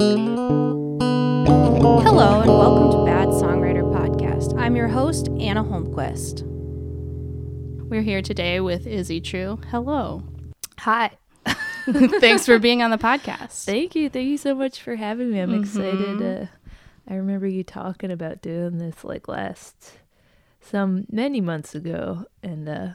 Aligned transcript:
Hello, 0.00 0.14
and 2.40 2.48
welcome 2.48 2.92
to 2.92 3.04
Bad 3.04 3.26
Songwriter 3.30 3.82
Podcast. 3.92 4.56
I'm 4.56 4.76
your 4.76 4.86
host, 4.86 5.26
Anna 5.40 5.64
Holmquist. 5.64 6.42
We're 7.88 8.02
here 8.02 8.22
today 8.22 8.60
with 8.60 8.86
Izzy 8.86 9.20
True. 9.20 9.58
Hello. 9.72 10.22
Hi. 10.78 11.10
Thanks 11.90 12.46
for 12.46 12.60
being 12.60 12.80
on 12.80 12.92
the 12.92 12.96
podcast. 12.98 13.64
Thank 13.64 13.96
you. 13.96 14.08
Thank 14.08 14.28
you 14.28 14.38
so 14.38 14.54
much 14.54 14.80
for 14.80 14.94
having 14.94 15.32
me. 15.32 15.40
I'm 15.40 15.50
Mhm. 15.50 15.62
excited. 15.64 16.22
Uh, 16.22 16.46
I 17.08 17.16
remember 17.16 17.48
you 17.48 17.64
talking 17.64 18.12
about 18.12 18.40
doing 18.40 18.78
this 18.78 19.02
like 19.02 19.26
last 19.26 19.94
some 20.60 21.06
many 21.10 21.40
months 21.40 21.74
ago, 21.74 22.24
and 22.40 22.68
uh, 22.68 22.88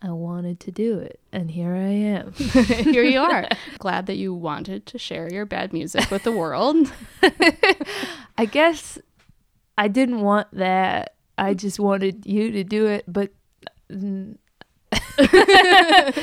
I 0.00 0.10
wanted 0.10 0.60
to 0.60 0.70
do 0.70 0.98
it, 0.98 1.18
and 1.32 1.50
here 1.50 1.74
I 1.74 1.88
am. 1.88 2.32
Here 2.34 3.02
you 3.02 3.20
are. 3.20 3.48
Glad 3.78 4.06
that 4.06 4.16
you 4.16 4.32
wanted 4.32 4.86
to 4.86 4.98
share 4.98 5.28
your 5.32 5.44
bad 5.44 5.72
music 5.72 6.10
with 6.10 6.22
the 6.22 6.30
world. 6.30 6.92
I 8.38 8.44
guess 8.44 8.98
I 9.76 9.88
didn't 9.88 10.20
want 10.20 10.48
that. 10.52 11.14
I 11.36 11.54
just 11.54 11.80
wanted 11.80 12.26
you 12.26 12.52
to 12.52 12.64
do 12.64 12.86
it, 12.86 13.04
but. 13.08 13.32
mm, 13.90 14.36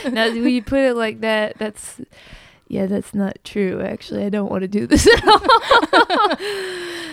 now, 0.10 0.30
when 0.30 0.49
you 0.49 0.63
put 0.63 0.80
it 0.80 0.96
like 0.96 1.20
that, 1.21 1.57
that's 1.57 1.99
yeah, 2.70 2.85
that's 2.85 3.13
not 3.13 3.38
true. 3.44 3.82
Actually, 3.82 4.23
I 4.23 4.30
don't 4.30 4.49
want 4.49 4.62
to 4.62 4.68
do 4.70 4.88
this 4.88 5.05
at 5.05 5.27
all. 5.27 6.38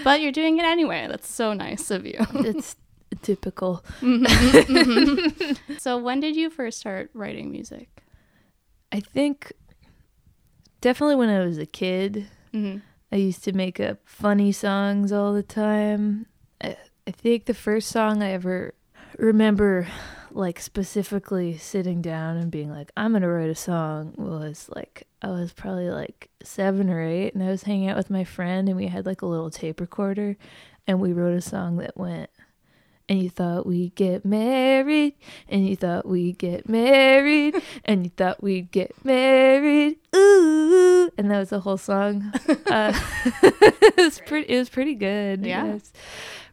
But 0.04 0.20
you're 0.20 0.32
doing 0.32 0.58
it 0.58 0.64
anyway. 0.64 1.06
That's 1.08 1.28
so 1.28 1.52
nice 1.52 1.90
of 1.90 2.06
you. 2.06 2.16
it's 2.34 2.76
typical. 3.22 3.84
Mhm, 4.00 4.24
mhm. 4.26 5.58
so, 5.80 5.98
when 5.98 6.20
did 6.20 6.36
you 6.36 6.50
first 6.50 6.78
start 6.80 7.10
writing 7.14 7.50
music? 7.50 7.88
I 8.92 9.00
think 9.00 9.52
definitely 10.80 11.16
when 11.16 11.28
I 11.28 11.44
was 11.44 11.58
a 11.58 11.66
kid, 11.66 12.28
hmm 12.52 12.78
I 13.10 13.16
used 13.16 13.44
to 13.44 13.52
make 13.52 13.78
up 13.78 13.98
funny 14.06 14.52
songs 14.52 15.12
all 15.12 15.34
the 15.34 15.42
time. 15.42 16.24
I, 16.62 16.76
I 17.06 17.10
think 17.10 17.44
the 17.44 17.52
first 17.52 17.90
song 17.90 18.22
I 18.22 18.30
ever 18.30 18.72
remember, 19.18 19.86
like 20.30 20.58
specifically 20.58 21.58
sitting 21.58 22.00
down 22.00 22.38
and 22.38 22.50
being 22.50 22.70
like, 22.70 22.90
I'm 22.96 23.12
gonna 23.12 23.28
write 23.28 23.50
a 23.50 23.54
song 23.54 24.14
was 24.16 24.70
like, 24.74 25.06
I 25.20 25.28
was 25.28 25.52
probably 25.52 25.90
like 25.90 26.30
seven 26.42 26.88
or 26.88 27.02
eight, 27.02 27.34
and 27.34 27.42
I 27.42 27.48
was 27.50 27.64
hanging 27.64 27.90
out 27.90 27.98
with 27.98 28.08
my 28.08 28.24
friend, 28.24 28.66
and 28.68 28.78
we 28.78 28.86
had 28.86 29.04
like 29.04 29.20
a 29.20 29.26
little 29.26 29.50
tape 29.50 29.78
recorder, 29.80 30.38
and 30.86 30.98
we 30.98 31.12
wrote 31.12 31.36
a 31.36 31.42
song 31.42 31.76
that 31.78 31.96
went, 31.98 32.30
and 33.08 33.22
you 33.22 33.30
thought 33.30 33.66
we'd 33.66 33.94
get 33.94 34.24
married, 34.24 35.14
and 35.48 35.68
you 35.68 35.76
thought 35.76 36.06
we'd 36.06 36.38
get 36.38 36.68
married, 36.68 37.60
and 37.84 38.04
you 38.04 38.10
thought 38.16 38.42
we'd 38.42 38.70
get 38.70 38.92
married, 39.04 39.96
ooh, 40.14 41.10
and 41.18 41.30
that 41.30 41.38
was 41.38 41.50
the 41.50 41.60
whole 41.60 41.78
song. 41.78 42.32
Uh, 42.72 42.98
it 43.42 43.96
was 43.98 44.18
pretty. 44.20 44.48
It 44.54 44.58
was 44.58 44.70
pretty 44.70 44.94
good. 44.94 45.44
Yeah. 45.44 45.66
It 45.66 45.72
was 45.74 45.92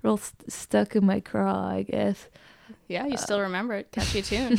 real 0.04 0.18
st- 0.18 0.52
stuck 0.52 0.96
in 0.98 1.06
my 1.06 1.22
craw, 1.22 1.70
I 1.70 1.84
guess. 1.84 2.28
Yeah, 2.90 3.06
you 3.06 3.16
still 3.16 3.40
remember 3.40 3.76
it. 3.76 3.90
Catchy 3.94 4.22
tune. 4.24 4.58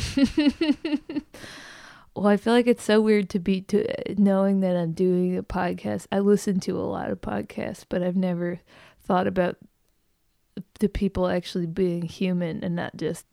Well, 2.15 2.27
I 2.27 2.37
feel 2.37 2.53
like 2.53 2.67
it's 2.67 2.83
so 2.83 2.99
weird 2.99 3.29
to 3.29 3.39
be 3.39 3.61
to 3.61 3.85
knowing 4.19 4.59
that 4.61 4.75
I'm 4.75 4.91
doing 4.91 5.37
a 5.37 5.43
podcast. 5.43 6.07
I 6.11 6.19
listen 6.19 6.59
to 6.61 6.77
a 6.79 6.81
lot 6.83 7.09
of 7.09 7.21
podcasts, 7.21 7.85
but 7.87 8.01
I've 8.03 8.17
never 8.17 8.59
thought 9.03 9.27
about 9.27 9.57
the 10.79 10.89
people 10.89 11.27
actually 11.27 11.65
being 11.67 12.01
human 12.03 12.63
and 12.63 12.75
not 12.75 12.95
just 12.97 13.25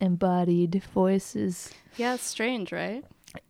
disembodied 0.00 0.82
voices. 0.94 1.70
yeah, 1.96 2.14
it's 2.14 2.24
strange, 2.26 2.72
right? 2.72 3.04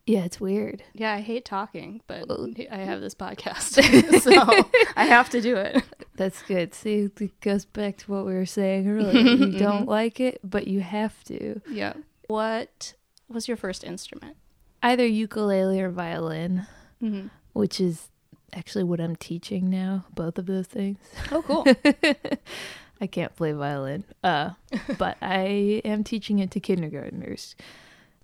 Yeah, 0.05 0.25
it's 0.25 0.39
weird. 0.39 0.83
Yeah, 0.93 1.13
I 1.13 1.21
hate 1.21 1.43
talking, 1.43 2.01
but 2.05 2.25
I 2.71 2.77
have 2.77 3.01
this 3.01 3.15
podcast, 3.15 3.81
so 4.21 4.69
I 4.95 5.05
have 5.05 5.29
to 5.31 5.41
do 5.41 5.55
it. 5.57 5.81
That's 6.15 6.43
good. 6.43 6.75
See, 6.75 7.09
it 7.19 7.41
goes 7.41 7.65
back 7.65 7.97
to 7.97 8.11
what 8.11 8.25
we 8.27 8.33
were 8.33 8.45
saying 8.45 8.87
earlier. 8.89 9.11
you 9.19 9.57
don't 9.57 9.87
like 9.87 10.19
it, 10.19 10.39
but 10.43 10.67
you 10.67 10.81
have 10.81 11.23
to. 11.25 11.61
Yeah. 11.69 11.93
What 12.27 12.93
was 13.27 13.47
your 13.47 13.57
first 13.57 13.83
instrument? 13.83 14.37
Either 14.83 15.05
ukulele 15.05 15.81
or 15.81 15.89
violin, 15.89 16.67
Mm-hmm. 17.01 17.27
which 17.53 17.81
is 17.81 18.09
actually 18.53 18.83
what 18.83 18.99
I'm 18.99 19.15
teaching 19.15 19.69
now, 19.69 20.05
both 20.13 20.37
of 20.37 20.45
those 20.45 20.67
things. 20.67 20.97
Oh, 21.31 21.41
cool. 21.41 21.65
I 23.01 23.07
can't 23.07 23.35
play 23.35 23.51
violin, 23.51 24.03
uh, 24.23 24.51
but 24.97 25.17
I 25.21 25.81
am 25.85 26.03
teaching 26.03 26.39
it 26.39 26.51
to 26.51 26.59
kindergartners. 26.59 27.55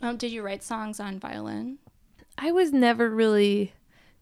um, 0.01 0.17
did 0.17 0.31
you 0.31 0.43
write 0.43 0.61
songs 0.63 0.99
on 0.99 1.19
violin? 1.19 1.79
I 2.37 2.51
was 2.51 2.71
never 2.71 3.09
really 3.09 3.73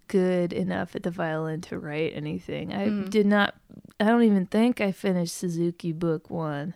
good 0.08 0.54
enough 0.54 0.96
at 0.96 1.04
the 1.04 1.12
violin 1.12 1.60
to 1.62 1.78
write 1.80 2.14
anything. 2.16 2.72
I 2.74 2.88
Mm. 2.88 3.10
did 3.10 3.26
not, 3.26 3.56
I 4.00 4.06
don't 4.06 4.24
even 4.24 4.46
think 4.46 4.80
I 4.80 4.92
finished 4.94 5.36
Suzuki 5.36 5.92
Book 5.92 6.30
One. 6.30 6.74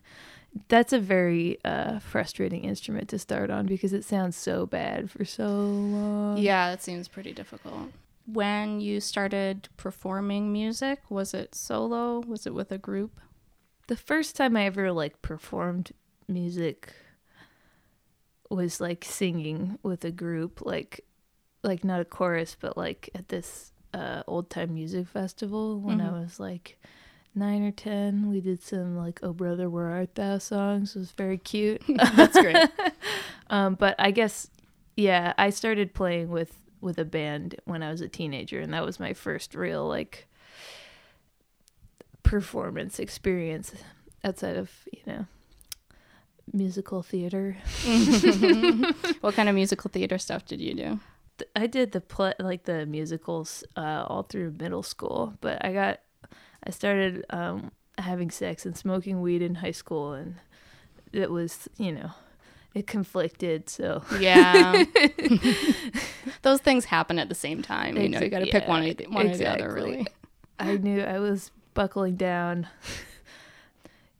That's 0.67 0.91
a 0.91 0.99
very 0.99 1.59
uh, 1.63 1.99
frustrating 1.99 2.63
instrument 2.65 3.07
to 3.09 3.19
start 3.19 3.49
on 3.51 3.67
because 3.67 3.93
it 3.93 4.03
sounds 4.03 4.35
so 4.35 4.65
bad 4.65 5.09
for 5.11 5.23
so 5.23 5.47
long. 5.47 6.37
Yeah, 6.39 6.73
it 6.73 6.81
seems 6.81 7.07
pretty 7.07 7.31
difficult. 7.31 7.91
When 8.33 8.79
you 8.79 8.99
started 8.99 9.69
performing 9.77 10.51
music, 10.53 10.99
was 11.09 11.33
it 11.33 11.55
solo? 11.55 12.19
Was 12.21 12.45
it 12.45 12.53
with 12.53 12.71
a 12.71 12.77
group? 12.77 13.19
the 13.87 13.95
first 13.97 14.35
time 14.35 14.55
I 14.55 14.65
ever 14.65 14.91
like 14.91 15.19
performed 15.23 15.91
music 16.27 16.93
was 18.49 18.79
like 18.79 19.03
singing 19.05 19.77
with 19.83 20.03
a 20.05 20.11
group, 20.11 20.61
like 20.65 21.01
like 21.63 21.83
not 21.83 21.99
a 21.99 22.05
chorus, 22.05 22.55
but 22.59 22.77
like 22.77 23.09
at 23.15 23.29
this 23.29 23.71
uh, 23.93 24.23
old 24.27 24.49
time 24.49 24.73
music 24.75 25.07
festival 25.07 25.79
when 25.79 25.99
I 26.01 26.09
Mhm. 26.09 26.21
was 26.23 26.39
like 26.39 26.79
nine 27.35 27.63
or 27.63 27.71
ten. 27.71 28.29
We 28.29 28.41
did 28.41 28.61
some 28.61 28.95
like 28.97 29.19
"Oh 29.23 29.33
Brother, 29.33 29.69
Where 29.69 29.87
Art 29.87 30.15
Thou" 30.15 30.37
songs. 30.37 30.95
It 30.95 30.99
was 30.99 31.11
very 31.11 31.37
cute. 31.39 31.81
That's 32.15 32.39
great. 32.39 32.69
um, 33.49 33.75
but 33.75 33.95
I 33.99 34.11
guess 34.11 34.49
yeah, 34.95 35.33
I 35.37 35.49
started 35.49 35.93
playing 35.93 36.29
with 36.29 36.53
with 36.81 36.97
a 36.97 37.05
band 37.05 37.55
when 37.65 37.83
I 37.83 37.91
was 37.91 38.01
a 38.01 38.07
teenager, 38.07 38.59
and 38.59 38.73
that 38.73 38.85
was 38.85 38.99
my 38.99 39.13
first 39.13 39.55
real 39.55 39.87
like 39.87 40.27
performance 42.23 42.99
experience 42.99 43.73
outside 44.23 44.55
of 44.55 44.71
you 44.91 45.01
know 45.05 45.25
musical 46.53 47.01
theater. 47.01 47.57
what 49.21 49.35
kind 49.35 49.49
of 49.49 49.55
musical 49.55 49.89
theater 49.89 50.17
stuff 50.17 50.45
did 50.45 50.61
you 50.61 50.73
do? 50.73 50.99
I 51.55 51.67
did 51.67 51.91
the 51.93 52.01
play 52.01 52.33
like 52.39 52.63
the 52.63 52.85
musicals 52.85 53.63
uh, 53.77 54.05
all 54.07 54.23
through 54.23 54.55
middle 54.59 54.83
school, 54.83 55.35
but 55.41 55.63
I 55.63 55.73
got 55.73 55.99
I 56.63 56.71
started 56.71 57.25
um, 57.29 57.71
having 57.97 58.29
sex 58.29 58.65
and 58.65 58.75
smoking 58.75 59.21
weed 59.21 59.41
in 59.41 59.55
high 59.55 59.71
school, 59.71 60.13
and 60.13 60.35
it 61.13 61.31
was 61.31 61.69
you 61.77 61.91
know 61.91 62.11
it 62.73 62.87
conflicted. 62.87 63.69
So 63.69 64.03
Yeah. 64.19 64.83
Those 66.41 66.61
things 66.61 66.85
happen 66.85 67.19
at 67.19 67.29
the 67.29 67.35
same 67.35 67.61
time. 67.61 67.97
You 67.97 68.09
know, 68.09 68.19
you 68.19 68.29
got 68.29 68.39
to 68.39 68.45
pick 68.45 68.67
one, 68.67 68.83
yeah, 68.83 68.91
or 68.91 68.93
the, 68.93 69.05
one 69.07 69.27
or 69.27 69.35
the 69.35 69.47
other, 69.47 69.73
really. 69.73 70.07
I 70.59 70.77
knew 70.77 71.01
I 71.01 71.19
was 71.19 71.51
buckling 71.73 72.15
down 72.15 72.67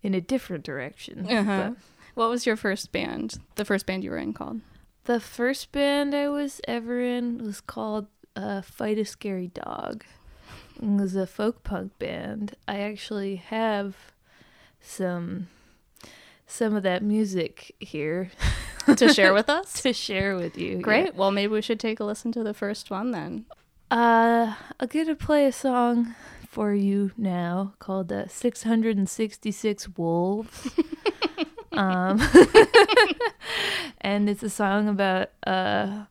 in 0.04 0.14
a 0.14 0.22
different 0.22 0.64
direction. 0.64 1.30
Uh-huh. 1.30 1.72
What 2.16 2.30
was 2.30 2.46
your 2.46 2.56
first 2.56 2.92
band? 2.92 3.40
The 3.56 3.66
first 3.66 3.86
band 3.86 4.04
you 4.04 4.12
were 4.12 4.18
in 4.18 4.34
called? 4.34 4.62
the 5.10 5.20
first 5.20 5.72
band 5.72 6.14
I 6.14 6.30
was 6.30 6.62
ever 6.68 7.02
in 7.02 7.44
was 7.44 7.62
called 7.62 8.06
uh, 8.36 8.62
Fight 8.62 9.00
a 9.00 9.06
Scary 9.06 9.48
Dog. 9.48 10.04
It 10.80 10.88
was 10.88 11.16
a 11.16 11.26
folk 11.26 11.64
punk 11.64 11.98
band. 11.98 12.56
I 12.68 12.78
actually 12.82 13.38
have 13.38 13.96
some 14.80 15.48
some 16.50 16.76
of 16.76 16.84
that 16.84 17.04
music 17.04 17.76
here 17.80 18.32
To 18.98 19.14
share 19.14 19.34
with 19.34 19.50
us? 19.50 19.74
to 19.84 19.94
share 19.94 20.36
with 20.36 20.58
you. 20.58 20.78
yeah. 20.78 20.82
Great. 20.82 21.16
Well, 21.16 21.30
maybe 21.32 21.54
we 21.54 21.62
should 21.62 21.80
take 21.80 22.00
a 22.00 22.04
listen 22.04 22.32
to 22.32 22.44
the 22.44 22.54
first 22.56 22.90
one 22.90 23.12
then. 23.12 23.46
Uh, 23.92 24.56
I'm 24.80 24.88
gonna 24.88 25.16
play 25.16 25.46
a 25.46 25.52
song 25.52 26.16
for 26.48 26.74
you 26.74 27.12
now 27.18 27.74
called 27.80 28.12
uh, 28.12 28.28
666 28.28 29.90
Wolves. 29.98 30.70
um, 31.74 32.20
and 34.02 34.28
it's 34.30 34.42
a 34.44 34.50
song 34.50 34.88
about 34.90 35.30
uh 35.46 36.06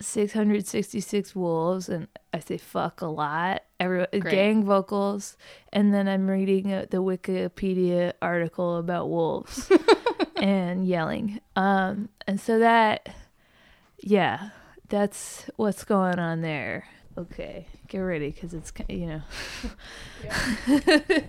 666 0.00 1.36
wolves, 1.36 1.88
and 1.88 2.08
I 2.32 2.40
say 2.40 2.56
fuck 2.56 3.00
a 3.00 3.06
lot. 3.06 3.62
Every 3.78 4.06
gang 4.20 4.64
vocals, 4.64 5.36
and 5.72 5.92
then 5.92 6.08
I'm 6.08 6.28
reading 6.28 6.72
uh, 6.72 6.86
the 6.90 6.98
Wikipedia 6.98 8.12
article 8.20 8.76
about 8.76 9.08
wolves 9.08 9.70
and 10.36 10.86
yelling. 10.86 11.40
Um, 11.56 12.08
and 12.26 12.40
so 12.40 12.58
that, 12.58 13.08
yeah, 13.98 14.50
that's 14.88 15.44
what's 15.56 15.84
going 15.84 16.18
on 16.18 16.40
there. 16.40 16.86
Okay, 17.16 17.66
get 17.88 17.98
ready 17.98 18.30
because 18.30 18.54
it's 18.54 18.72
you 18.88 19.06
know. 19.06 19.22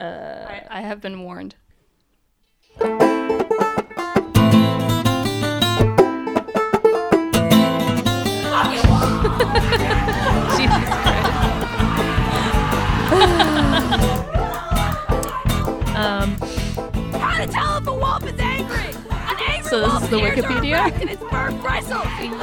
uh, 0.00 0.04
I, 0.04 0.62
I 0.70 0.80
have 0.80 1.00
been 1.00 1.22
warned. 1.22 1.54
Jesus 10.56 10.84
um, 15.96 16.36
How 17.18 17.38
to 17.38 17.46
tell 17.50 17.78
if 17.78 17.86
a 17.86 17.94
wolf 17.94 18.24
is 18.24 18.38
angry? 18.38 18.94
An 19.10 19.36
angry 19.48 19.68
So 19.70 19.80
this 19.80 20.02
is 20.02 20.08
the 20.10 20.18
Wikipedia? 20.18 20.90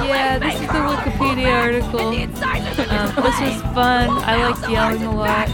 Yeah, 0.08 0.40
this 0.40 0.56
is 0.56 0.68
the 0.68 0.74
Wikipedia 0.74 1.52
article. 1.54 2.10
Um, 2.10 3.16
this 3.24 3.40
was 3.40 3.62
fun. 3.74 4.10
I 4.10 4.36
may 4.38 4.46
liked 4.50 4.70
yelling 4.70 5.04
a 5.04 5.16
lot. 5.16 5.50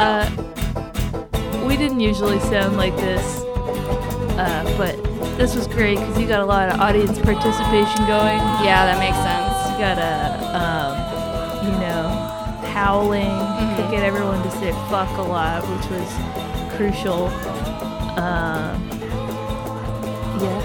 Uh, 0.00 0.28
we 1.66 1.76
didn't 1.76 2.00
usually 2.00 2.40
sound 2.40 2.76
like 2.76 2.94
this, 2.96 3.42
uh, 4.36 4.64
but 4.76 4.96
this 5.36 5.54
was 5.54 5.66
great 5.68 5.98
because 5.98 6.18
you 6.18 6.26
got 6.26 6.40
a 6.40 6.44
lot 6.44 6.68
of 6.68 6.80
audience 6.80 7.18
participation 7.18 8.06
going. 8.06 8.38
Yeah, 8.62 8.84
that 8.86 8.98
makes 8.98 9.21
got 9.82 9.98
a, 9.98 10.38
um, 10.56 10.94
you 11.66 11.74
know, 11.80 12.06
howling 12.72 13.24
to 13.24 13.88
get 13.90 14.04
everyone 14.04 14.40
to 14.44 14.50
say 14.52 14.70
fuck 14.88 15.18
a 15.18 15.22
lot, 15.22 15.64
which 15.64 15.90
was 15.90 16.08
crucial. 16.76 17.26
Um, 18.16 18.80
yeah. 20.38 20.62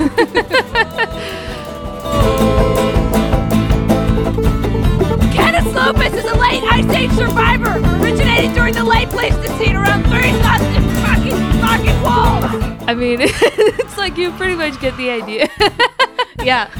Canis 5.32 5.72
lupus 5.72 6.12
is 6.12 6.24
a 6.24 6.34
late 6.36 6.64
Ice 6.64 6.90
Age 6.96 7.12
survivor, 7.12 7.78
originated 8.02 8.52
during 8.56 8.74
the 8.74 8.82
late 8.82 9.08
Pleistocene 9.10 9.76
around 9.76 10.02
30,000 10.06 10.90
fucking 11.04 11.38
fucking 11.60 12.02
wolves. 12.02 12.52
I 12.88 12.94
mean, 12.98 13.20
it's 13.20 13.96
like 13.96 14.16
you 14.16 14.32
pretty 14.32 14.56
much 14.56 14.80
get 14.80 14.96
the 14.96 15.10
idea. 15.10 15.48
Yeah. 16.42 16.70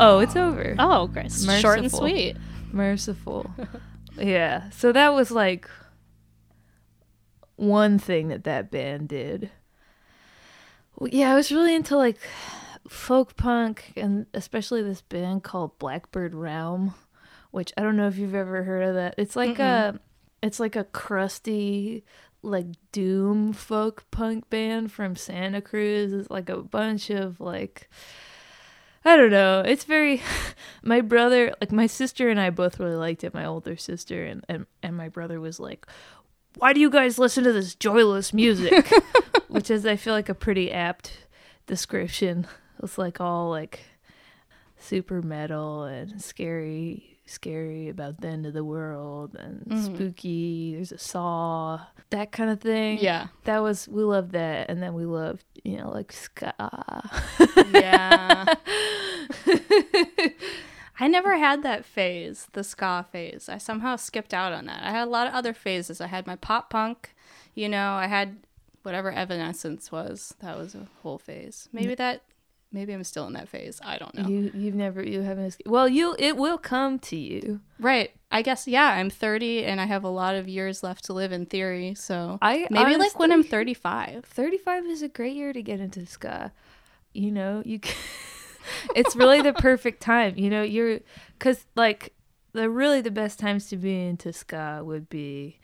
Oh, 0.00 0.18
it's 0.20 0.36
over. 0.36 0.74
Oh, 0.78 1.06
great. 1.06 1.32
Short 1.32 1.78
and 1.78 1.90
sweet. 1.90 2.36
Merciful. 2.72 3.50
yeah. 4.16 4.70
So 4.70 4.92
that 4.92 5.14
was 5.14 5.30
like 5.30 5.68
one 7.56 7.98
thing 7.98 8.28
that 8.28 8.44
that 8.44 8.70
band 8.70 9.08
did. 9.08 9.50
Yeah, 11.00 11.32
I 11.32 11.34
was 11.34 11.52
really 11.52 11.74
into 11.74 11.96
like 11.96 12.18
folk 12.88 13.36
punk 13.36 13.92
and 13.96 14.26
especially 14.34 14.82
this 14.82 15.02
band 15.02 15.42
called 15.44 15.78
Blackbird 15.78 16.34
Raum, 16.34 16.94
which 17.50 17.72
I 17.76 17.82
don't 17.82 17.96
know 17.96 18.08
if 18.08 18.16
you've 18.18 18.34
ever 18.34 18.62
heard 18.64 18.82
of 18.84 18.94
that. 18.94 19.14
It's 19.18 19.36
like 19.36 19.58
a 19.58 19.98
it's 20.42 20.60
like 20.60 20.76
a 20.76 20.84
crusty 20.84 22.04
like 22.42 22.66
doom 22.92 23.52
folk 23.52 24.04
punk 24.10 24.48
band 24.50 24.92
from 24.92 25.16
Santa 25.16 25.60
Cruz. 25.60 26.12
It's 26.12 26.30
like 26.30 26.48
a 26.48 26.58
bunch 26.58 27.10
of 27.10 27.40
like 27.40 27.88
I 29.04 29.16
don't 29.16 29.30
know. 29.30 29.60
It's 29.60 29.84
very 29.84 30.22
my 30.82 31.00
brother 31.00 31.54
like 31.60 31.72
my 31.72 31.86
sister 31.86 32.28
and 32.28 32.40
I 32.40 32.50
both 32.50 32.78
really 32.78 32.96
liked 32.96 33.24
it, 33.24 33.34
my 33.34 33.44
older 33.44 33.76
sister 33.76 34.24
and, 34.24 34.44
and, 34.48 34.66
and 34.82 34.96
my 34.96 35.08
brother 35.08 35.40
was 35.40 35.60
like, 35.60 35.86
Why 36.56 36.72
do 36.72 36.80
you 36.80 36.90
guys 36.90 37.18
listen 37.18 37.44
to 37.44 37.52
this 37.52 37.74
joyless 37.74 38.32
music? 38.32 38.88
Which 39.48 39.70
is 39.70 39.86
I 39.86 39.96
feel 39.96 40.14
like 40.14 40.28
a 40.28 40.34
pretty 40.34 40.72
apt 40.72 41.26
description. 41.66 42.46
It's 42.82 42.98
like 42.98 43.20
all 43.20 43.50
like 43.50 43.80
super 44.78 45.22
metal 45.22 45.84
and 45.84 46.22
scary 46.22 47.17
scary 47.28 47.88
about 47.88 48.20
the 48.20 48.28
end 48.28 48.46
of 48.46 48.54
the 48.54 48.64
world 48.64 49.36
and 49.38 49.60
mm-hmm. 49.60 49.94
spooky. 49.94 50.74
There's 50.74 50.92
a 50.92 50.98
saw, 50.98 51.80
that 52.10 52.32
kind 52.32 52.50
of 52.50 52.60
thing. 52.60 52.98
Yeah. 53.00 53.28
That 53.44 53.62
was 53.62 53.88
we 53.88 54.02
loved 54.02 54.32
that 54.32 54.70
and 54.70 54.82
then 54.82 54.94
we 54.94 55.04
loved, 55.04 55.44
you 55.64 55.76
know, 55.76 55.90
like 55.90 56.12
ska. 56.12 56.54
Yeah. 57.72 58.54
I 61.00 61.06
never 61.06 61.38
had 61.38 61.62
that 61.62 61.84
phase, 61.84 62.48
the 62.52 62.64
ska 62.64 63.06
phase. 63.12 63.48
I 63.48 63.58
somehow 63.58 63.96
skipped 63.96 64.34
out 64.34 64.52
on 64.52 64.66
that. 64.66 64.82
I 64.82 64.90
had 64.90 65.06
a 65.06 65.10
lot 65.10 65.28
of 65.28 65.34
other 65.34 65.52
phases. 65.52 66.00
I 66.00 66.08
had 66.08 66.26
my 66.26 66.34
pop 66.34 66.70
punk, 66.70 67.14
you 67.54 67.68
know, 67.68 67.92
I 67.92 68.08
had 68.08 68.38
whatever 68.82 69.12
Evanescence 69.12 69.92
was. 69.92 70.34
That 70.40 70.58
was 70.58 70.74
a 70.74 70.88
whole 71.02 71.18
phase. 71.18 71.68
Maybe 71.72 71.94
that 71.94 72.22
maybe 72.72 72.92
I'm 72.92 73.04
still 73.04 73.26
in 73.26 73.32
that 73.34 73.48
phase. 73.48 73.80
I 73.84 73.98
don't 73.98 74.14
know. 74.14 74.28
You 74.28 74.50
you've 74.54 74.74
never 74.74 75.02
you 75.02 75.22
haven't 75.22 75.56
well 75.66 75.88
you 75.88 76.14
it 76.18 76.36
will 76.36 76.58
come 76.58 76.98
to 77.00 77.16
you. 77.16 77.60
right. 77.78 78.10
I 78.30 78.42
guess 78.42 78.68
yeah, 78.68 78.90
I'm 78.90 79.08
30 79.08 79.64
and 79.64 79.80
I 79.80 79.86
have 79.86 80.04
a 80.04 80.08
lot 80.08 80.34
of 80.34 80.48
years 80.48 80.82
left 80.82 81.04
to 81.06 81.14
live 81.14 81.32
in 81.32 81.46
theory, 81.46 81.94
so 81.94 82.38
I 82.42 82.66
maybe 82.70 82.96
like 82.96 83.18
when 83.18 83.32
I'm 83.32 83.42
35. 83.42 84.26
35 84.26 84.84
is 84.86 85.02
a 85.02 85.08
great 85.08 85.34
year 85.34 85.52
to 85.52 85.62
get 85.62 85.80
into 85.80 86.04
ska. 86.04 86.52
You 87.14 87.30
know, 87.32 87.62
you 87.64 87.78
can, 87.78 87.96
it's 88.94 89.16
really 89.16 89.40
the 89.40 89.54
perfect 89.54 90.02
time. 90.02 90.34
You 90.36 90.50
know, 90.50 90.62
you're 90.62 91.00
cuz 91.38 91.64
like 91.74 92.12
the 92.52 92.68
really 92.68 93.00
the 93.00 93.10
best 93.10 93.38
times 93.38 93.68
to 93.70 93.76
be 93.76 94.06
into 94.06 94.32
ska 94.32 94.82
would 94.84 95.08
be 95.08 95.58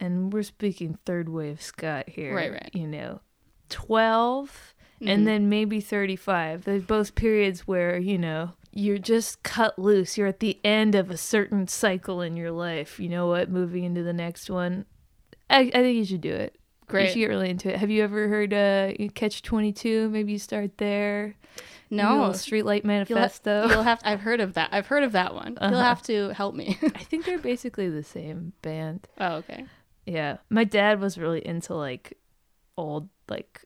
and 0.00 0.32
we're 0.32 0.42
speaking 0.42 0.98
third 1.04 1.28
wave 1.28 1.60
ska 1.60 2.04
here. 2.06 2.34
Right, 2.34 2.50
right. 2.50 2.70
You 2.72 2.86
know, 2.86 3.20
12 3.68 4.74
Mhm. 5.00 5.08
and 5.08 5.26
then 5.26 5.48
maybe 5.48 5.80
35. 5.80 6.64
There's 6.64 6.82
both 6.84 7.14
periods 7.14 7.66
where, 7.66 7.98
you 7.98 8.18
know, 8.18 8.52
you're 8.72 8.98
just 8.98 9.42
cut 9.42 9.78
loose. 9.78 10.16
You're 10.18 10.26
at 10.28 10.40
the 10.40 10.58
end 10.64 10.94
of 10.94 11.10
a 11.10 11.16
certain 11.16 11.66
cycle 11.66 12.20
in 12.20 12.36
your 12.36 12.50
life. 12.52 13.00
You 13.00 13.08
know 13.08 13.26
what? 13.26 13.50
Moving 13.50 13.84
into 13.84 14.02
the 14.02 14.12
next 14.12 14.48
one. 14.50 14.84
I, 15.48 15.60
I 15.60 15.70
think 15.70 15.96
you 15.96 16.04
should 16.04 16.20
do 16.20 16.32
it. 16.32 16.56
Great. 16.86 17.06
You 17.06 17.08
should 17.12 17.18
get 17.20 17.28
really 17.28 17.50
into 17.50 17.68
it. 17.72 17.76
Have 17.78 17.90
you 17.90 18.02
ever 18.04 18.28
heard 18.28 18.52
uh, 18.52 18.92
Catch 19.14 19.42
22? 19.42 20.08
Maybe 20.10 20.32
you 20.32 20.38
start 20.38 20.78
there. 20.78 21.34
No. 21.88 22.30
Streetlight 22.30 22.84
You'll, 22.84 22.84
ha- 22.84 22.86
Manifesto. 22.86 23.68
you'll 23.68 23.82
have 23.82 24.00
I've 24.04 24.20
heard 24.20 24.40
of 24.40 24.54
that. 24.54 24.68
I've 24.72 24.86
heard 24.86 25.02
of 25.02 25.12
that 25.12 25.34
one. 25.34 25.56
You'll 25.60 25.74
Uh-huh. 25.74 25.82
have 25.82 26.02
to 26.04 26.28
help 26.34 26.54
me. 26.54 26.78
I 26.82 27.02
think 27.02 27.24
they're 27.24 27.38
basically 27.52 27.88
the 27.88 28.04
same 28.04 28.52
band. 28.62 29.08
oh, 29.18 29.36
okay. 29.36 29.64
Yeah. 30.06 30.36
My 30.50 30.64
dad 30.64 31.00
was 31.00 31.18
really 31.18 31.44
into 31.44 31.74
like 31.74 32.16
old 32.76 33.08
like 33.28 33.64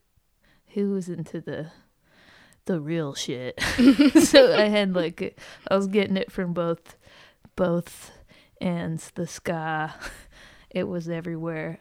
who 0.75 0.91
was 0.91 1.09
into 1.09 1.41
the 1.41 1.71
the 2.65 2.79
real 2.79 3.15
shit. 3.15 3.59
so 4.23 4.55
I 4.55 4.65
had 4.65 4.93
like 4.93 5.39
I 5.67 5.75
was 5.75 5.87
getting 5.87 6.17
it 6.17 6.31
from 6.31 6.53
both 6.53 6.97
both 7.55 8.11
ends, 8.61 9.11
the 9.15 9.25
ska. 9.25 9.95
It 10.69 10.89
was 10.89 11.07
everywhere. 11.07 11.79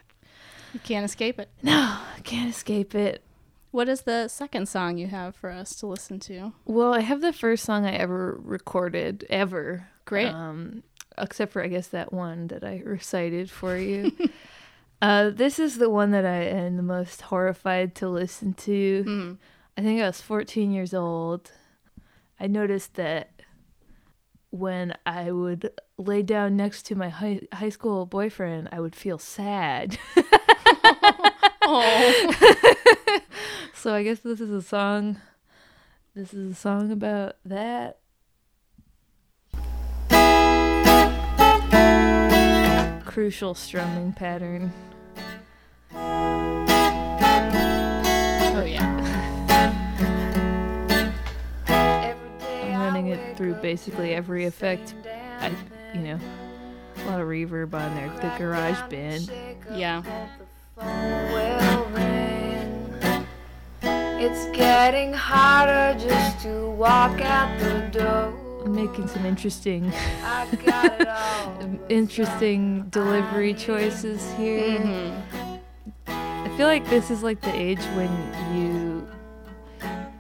You 0.73 0.79
can't 0.79 1.05
escape 1.05 1.41
it. 1.41 1.49
No, 1.65 1.73
I 1.73 2.21
can't 2.23 2.49
escape 2.49 2.95
it. 2.95 3.25
What 3.73 3.89
is 3.89 4.03
the 4.03 4.29
second 4.29 4.69
song 4.69 4.99
you 4.99 5.09
have 5.09 5.35
for 5.35 5.51
us 5.51 5.75
to 5.81 5.89
listen 5.89 6.21
to? 6.21 6.53
Well, 6.65 6.95
I 6.95 7.01
have 7.01 7.21
the 7.21 7.33
first 7.33 7.65
song 7.65 7.85
I 7.85 7.95
ever 7.95 8.39
recorded 8.41 9.27
ever. 9.29 9.89
Great. 10.05 10.29
Um, 10.29 10.85
except 11.19 11.53
for 11.53 11.65
I 11.65 11.67
guess 11.67 11.89
that 11.89 12.13
one 12.13 12.47
that 12.49 12.63
I 12.63 12.83
recited 12.85 13.51
for 13.51 13.77
you. 13.77 14.13
Uh, 15.05 15.29
this 15.29 15.59
is 15.59 15.77
the 15.77 15.91
one 15.91 16.13
that 16.13 16.25
I 16.25 16.45
am 16.45 16.79
the 16.79 16.83
most 16.83 17.21
horrified 17.21 17.95
to 17.97 18.09
listen 18.09 18.55
to. 18.55 19.05
Mm. 19.07 19.39
I 19.77 19.83
think 19.83 20.01
I 20.01 20.07
was 20.07 20.23
14 20.23 20.73
years 20.73 20.95
old. 20.95 21.51
I 22.41 22.47
noticed 22.47 22.95
that 22.95 23.43
when 24.49 24.95
I 25.05 25.31
would 25.31 25.71
lay 25.99 26.23
down 26.23 26.57
next 26.57 26.85
to 26.87 26.95
my 26.95 27.11
high, 27.11 27.43
high 27.53 27.69
school 27.69 28.07
boyfriend, 28.07 28.71
I 28.73 28.81
would 28.81 28.97
feel 28.97 29.19
sad. 29.19 29.99
Oh. 31.67 32.35
so 33.75 33.95
I 33.95 34.03
guess 34.03 34.19
this 34.19 34.39
is 34.39 34.51
a 34.51 34.61
song. 34.61 35.19
This 36.15 36.35
is 36.35 36.53
a 36.53 36.55
song 36.55 36.93
about 36.93 37.37
that. 37.47 38.01
Crucial 43.07 43.55
strumming 43.55 44.13
pattern. 44.13 44.75
Through 53.37 53.55
basically 53.55 54.15
every 54.15 54.45
effect. 54.45 54.95
I, 55.41 55.53
you 55.95 56.01
know, 56.01 56.19
a 56.97 57.11
lot 57.11 57.21
of 57.21 57.29
reverb 57.29 57.75
on 57.75 57.95
there. 57.95 58.09
The 58.21 58.33
garage 58.39 58.81
band. 58.91 59.31
Yeah. 59.73 60.03
It's 63.83 64.47
getting 64.57 65.13
harder 65.13 65.99
just 65.99 66.41
to 66.43 66.71
walk 66.71 67.21
out 67.21 67.59
the 67.61 67.99
door. 67.99 68.41
Making 68.67 69.07
some 69.09 69.27
interesting, 69.27 69.93
I 70.23 70.47
got 70.65 71.01
it 71.01 71.07
all. 71.09 71.79
interesting 71.91 72.85
delivery 72.89 73.53
choices 73.53 74.33
here. 74.39 74.79
Mhm. 74.79 75.61
I 76.07 76.57
feel 76.57 76.67
like 76.67 76.89
this 76.89 77.11
is 77.11 77.23
like 77.23 77.43
the 77.43 77.55
age 77.55 77.83
when 77.95 78.11
you 78.57 79.07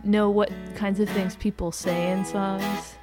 know 0.04 0.28
what 0.28 0.50
kinds 0.76 1.00
of 1.00 1.08
things 1.08 1.36
people 1.36 1.72
say 1.72 2.10
in 2.10 2.24
songs, 2.26 2.96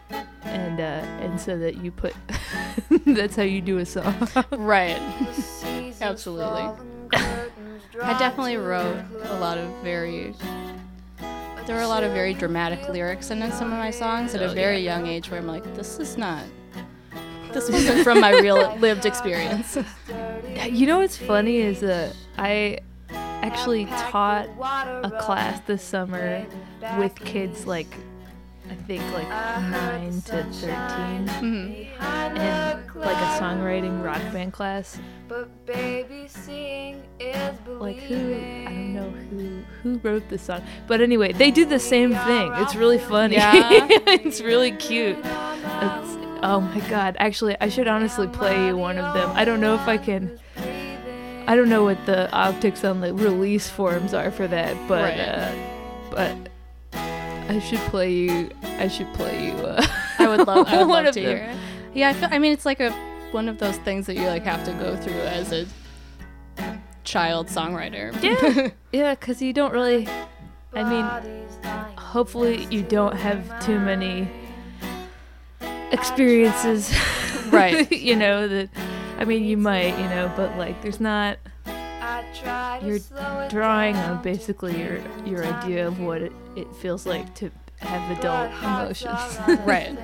and 0.51 0.79
uh, 0.79 0.83
and 1.23 1.39
so 1.39 1.57
that 1.57 1.77
you 1.77 1.91
put 1.91 2.13
that's 3.05 3.35
how 3.35 3.43
you 3.43 3.61
do 3.61 3.77
a 3.79 3.85
song. 3.85 4.15
Right. 4.51 4.99
Absolutely. 6.01 6.61
fall 6.61 6.79
and 6.81 7.09
curtains 7.11 7.83
I 8.01 8.17
definitely 8.17 8.57
wrote 8.57 9.03
a 9.25 9.39
lot 9.39 9.57
of 9.57 9.69
very 9.83 10.33
there 11.67 11.75
were 11.75 11.83
a 11.83 11.87
lot 11.87 12.03
of 12.03 12.11
very 12.11 12.33
dramatic 12.33 12.89
lyrics 12.89 13.29
in 13.29 13.39
some 13.51 13.71
of 13.71 13.77
my 13.77 13.91
songs 13.91 14.33
at 14.33 14.41
a 14.41 14.49
Oh, 14.49 14.53
very 14.53 14.79
young 14.79 15.05
age 15.07 15.29
where 15.29 15.39
I'm 15.39 15.47
like, 15.47 15.63
this 15.75 15.99
is 15.99 16.17
not 16.17 16.43
This 17.53 17.69
wasn't 17.69 18.03
from 18.03 18.19
my 18.19 18.31
real 18.31 18.75
lived 18.79 19.05
experience. 19.05 19.77
You 20.67 20.87
know 20.87 20.99
what's 20.99 21.17
funny 21.17 21.57
is 21.57 21.79
that 21.81 22.15
I 22.37 22.79
actually 23.13 23.85
taught 23.85 24.47
a 25.03 25.11
class 25.19 25.59
this 25.67 25.83
summer 25.83 26.45
with 26.97 27.15
kids 27.15 27.67
like 27.67 27.93
I 28.71 28.75
think 28.87 29.03
like 29.13 29.27
nine 29.29 30.13
to 30.13 30.21
thirteen, 30.21 31.27
Mhm. 31.27 31.87
and 31.99 32.95
like 32.95 33.17
a 33.17 33.29
songwriting 33.39 34.03
rock 34.03 34.21
band 34.31 34.53
class. 34.53 34.97
But 35.27 35.49
baby, 35.65 36.25
seeing 36.27 37.03
is 37.19 37.55
Like 37.67 37.97
who. 37.97 38.15
I 38.15 38.65
don't 38.65 38.93
know 38.93 39.09
who 39.29 39.63
who 39.83 39.97
wrote 40.03 40.29
this 40.29 40.43
song, 40.43 40.61
but 40.87 41.01
anyway, 41.01 41.33
they 41.33 41.51
do 41.51 41.65
the 41.65 41.79
same 41.79 42.15
thing. 42.15 42.51
It's 42.57 42.75
really 42.75 42.97
funny. 42.99 43.35
Yeah? 43.35 43.87
it's 43.89 44.39
really 44.41 44.71
cute. 44.71 45.17
It's, 45.19 46.17
oh 46.43 46.61
my 46.73 46.79
god! 46.89 47.17
Actually, 47.19 47.57
I 47.59 47.67
should 47.69 47.87
honestly 47.89 48.27
play 48.27 48.67
you 48.67 48.77
one 48.77 48.97
of 48.97 49.13
them. 49.13 49.29
I 49.35 49.43
don't 49.45 49.59
know 49.59 49.75
if 49.75 49.87
I 49.87 49.97
can. 49.97 50.39
I 51.47 51.55
don't 51.57 51.69
know 51.69 51.83
what 51.83 52.05
the 52.05 52.31
optics 52.31 52.85
on 52.85 53.01
the 53.01 53.13
release 53.13 53.67
forms 53.69 54.13
are 54.13 54.31
for 54.31 54.47
that, 54.47 54.77
but 54.87 55.03
Right. 55.03 55.19
uh, 55.19 55.51
but 56.11 56.37
I 57.49 57.59
should 57.59 57.79
play 57.89 58.11
you. 58.13 58.49
I 58.81 58.87
should 58.87 59.13
play 59.13 59.45
you. 59.45 59.53
Uh, 59.53 59.85
I 60.19 60.27
would 60.27 60.47
love, 60.47 60.67
I 60.67 60.77
would 60.77 60.87
one 60.87 61.05
love 61.05 61.13
to 61.13 61.19
hear 61.19 61.37
it. 61.37 61.57
Yeah, 61.93 62.09
I 62.09 62.13
feel. 62.13 62.29
I 62.31 62.39
mean, 62.39 62.51
it's 62.51 62.65
like 62.65 62.79
a 62.79 62.91
one 63.31 63.47
of 63.47 63.59
those 63.59 63.77
things 63.77 64.07
that 64.07 64.15
you 64.15 64.25
like 64.25 64.43
have 64.43 64.65
to 64.65 64.71
go 64.73 64.97
through 64.97 65.21
as 65.21 65.51
a 65.51 65.67
child 67.03 67.47
songwriter. 67.47 68.11
Yeah, 68.23 68.69
yeah, 68.91 69.13
because 69.13 69.39
you 69.39 69.53
don't 69.53 69.71
really. 69.71 70.07
I 70.73 70.83
mean, 70.83 71.45
hopefully 71.95 72.65
you 72.71 72.81
don't 72.81 73.15
have 73.15 73.63
too 73.63 73.77
many 73.77 74.27
experiences. 75.91 76.91
Right. 77.51 77.91
you 77.91 78.15
know 78.15 78.47
that. 78.47 78.69
I 79.19 79.25
mean, 79.25 79.43
you 79.43 79.57
might, 79.57 79.95
you 79.97 80.05
know, 80.05 80.31
but 80.35 80.57
like, 80.57 80.81
there's 80.81 80.99
not. 80.99 81.37
You're 82.81 82.99
drawing 83.49 83.95
on 83.97 84.23
basically 84.23 84.79
your 84.79 85.01
your 85.25 85.45
idea 85.45 85.87
of 85.87 85.99
what 85.99 86.21
it, 86.23 86.31
it 86.55 86.73
feels 86.77 87.05
like 87.05 87.35
to 87.35 87.51
have 87.81 88.17
adult 88.17 88.51
emotions. 88.63 89.37
Right. 89.65 89.97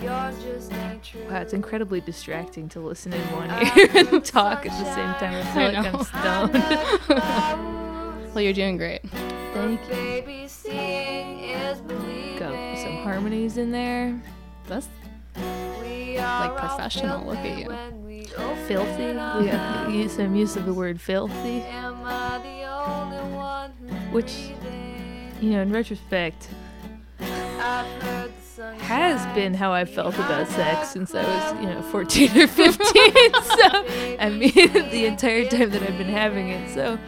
Wow, 0.00 1.40
it's 1.42 1.52
incredibly 1.52 2.00
distracting 2.00 2.68
to 2.70 2.80
listen 2.80 3.12
in 3.12 3.20
one 3.32 3.50
ear 3.50 3.88
and 3.94 4.24
talk 4.24 4.66
at 4.66 4.72
the 4.72 4.94
same 4.94 5.14
time. 5.14 5.34
I 5.34 5.42
feel 5.52 5.62
I 5.62 5.70
like 5.70 5.92
know. 5.92 5.98
I'm 5.98 7.08
stoned. 7.08 7.68
Well, 8.34 8.42
you're 8.42 8.54
doing 8.54 8.78
great. 8.78 9.02
Thank 9.52 9.82
you. 9.82 9.88
Baby, 9.94 10.48
seeing 10.48 11.40
is 11.40 11.80
believing. 11.82 12.38
Got 12.38 12.78
some 12.78 12.96
harmonies 13.02 13.58
in 13.58 13.70
there. 13.70 14.18
That's 14.68 14.88
like 15.36 16.56
professional. 16.56 17.26
Look 17.26 17.36
at 17.36 17.58
you. 17.58 17.66
when 17.68 18.04
we 18.06 18.26
open 18.38 18.66
Filthy. 18.66 19.18
our 19.18 19.40
We 19.40 19.48
have 19.48 19.90
use 19.90 20.12
some 20.16 20.34
use 20.34 20.56
of 20.56 20.64
the 20.64 20.72
word 20.72 20.98
filthy, 20.98 21.60
Am 21.62 21.96
I 22.04 22.38
the 22.38 22.64
only 22.64 23.34
one 23.36 23.72
who's 23.82 24.12
which, 24.14 24.32
you 25.42 25.50
know, 25.50 25.60
in 25.60 25.70
retrospect, 25.70 26.48
has 28.78 29.34
been 29.34 29.54
how 29.54 29.72
I 29.72 29.84
felt 29.84 30.14
about 30.16 30.48
sex 30.48 30.90
since 30.90 31.14
I 31.14 31.22
was, 31.22 31.60
you 31.62 31.68
know, 31.68 31.82
14 31.82 32.28
or 32.38 32.46
15. 32.46 32.78
so, 32.78 33.84
I 34.18 34.28
mean, 34.30 34.52
the 34.90 35.06
entire 35.06 35.46
time 35.48 35.70
that 35.70 35.82
I've 35.82 35.98
been 35.98 36.08
having 36.08 36.48
it. 36.48 36.74
So, 36.74 36.98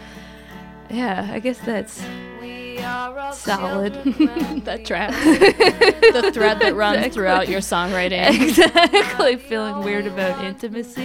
yeah, 0.90 1.28
I 1.32 1.38
guess 1.40 1.58
that's 1.58 2.02
we 2.40 2.78
are 2.78 3.32
Solid. 3.32 3.94
That 4.64 4.78
we 4.80 4.84
track. 4.84 5.10
the 5.12 6.30
thread 6.32 6.60
that 6.60 6.74
runs 6.74 6.96
Exactly. 6.98 7.10
throughout 7.14 7.48
your 7.48 7.60
songwriting. 7.60 8.40
exactly 8.48 9.36
feeling 9.36 9.84
weird 9.84 10.06
about 10.06 10.44
intimacy. 10.44 11.04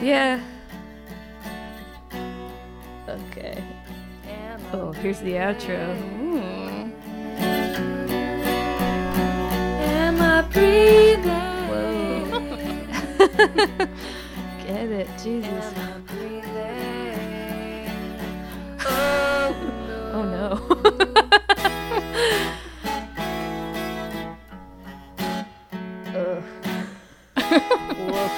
yeah. 0.00 0.40
Okay. 3.08 3.62
Oh, 4.72 4.92
here's 4.92 5.20
the 5.20 5.32
outro. 5.32 6.17
Get 14.66 14.88
it, 14.90 15.08
Jesus. 15.22 15.74
Oh 18.80 19.54
Oh 20.10 20.22
no. 20.24 20.48
Ugh. 26.16 26.42
Woof. 28.08 28.34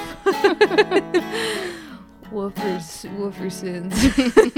Woofers, 2.33 2.91
woofersons. 3.17 3.95
oh, 4.19 4.50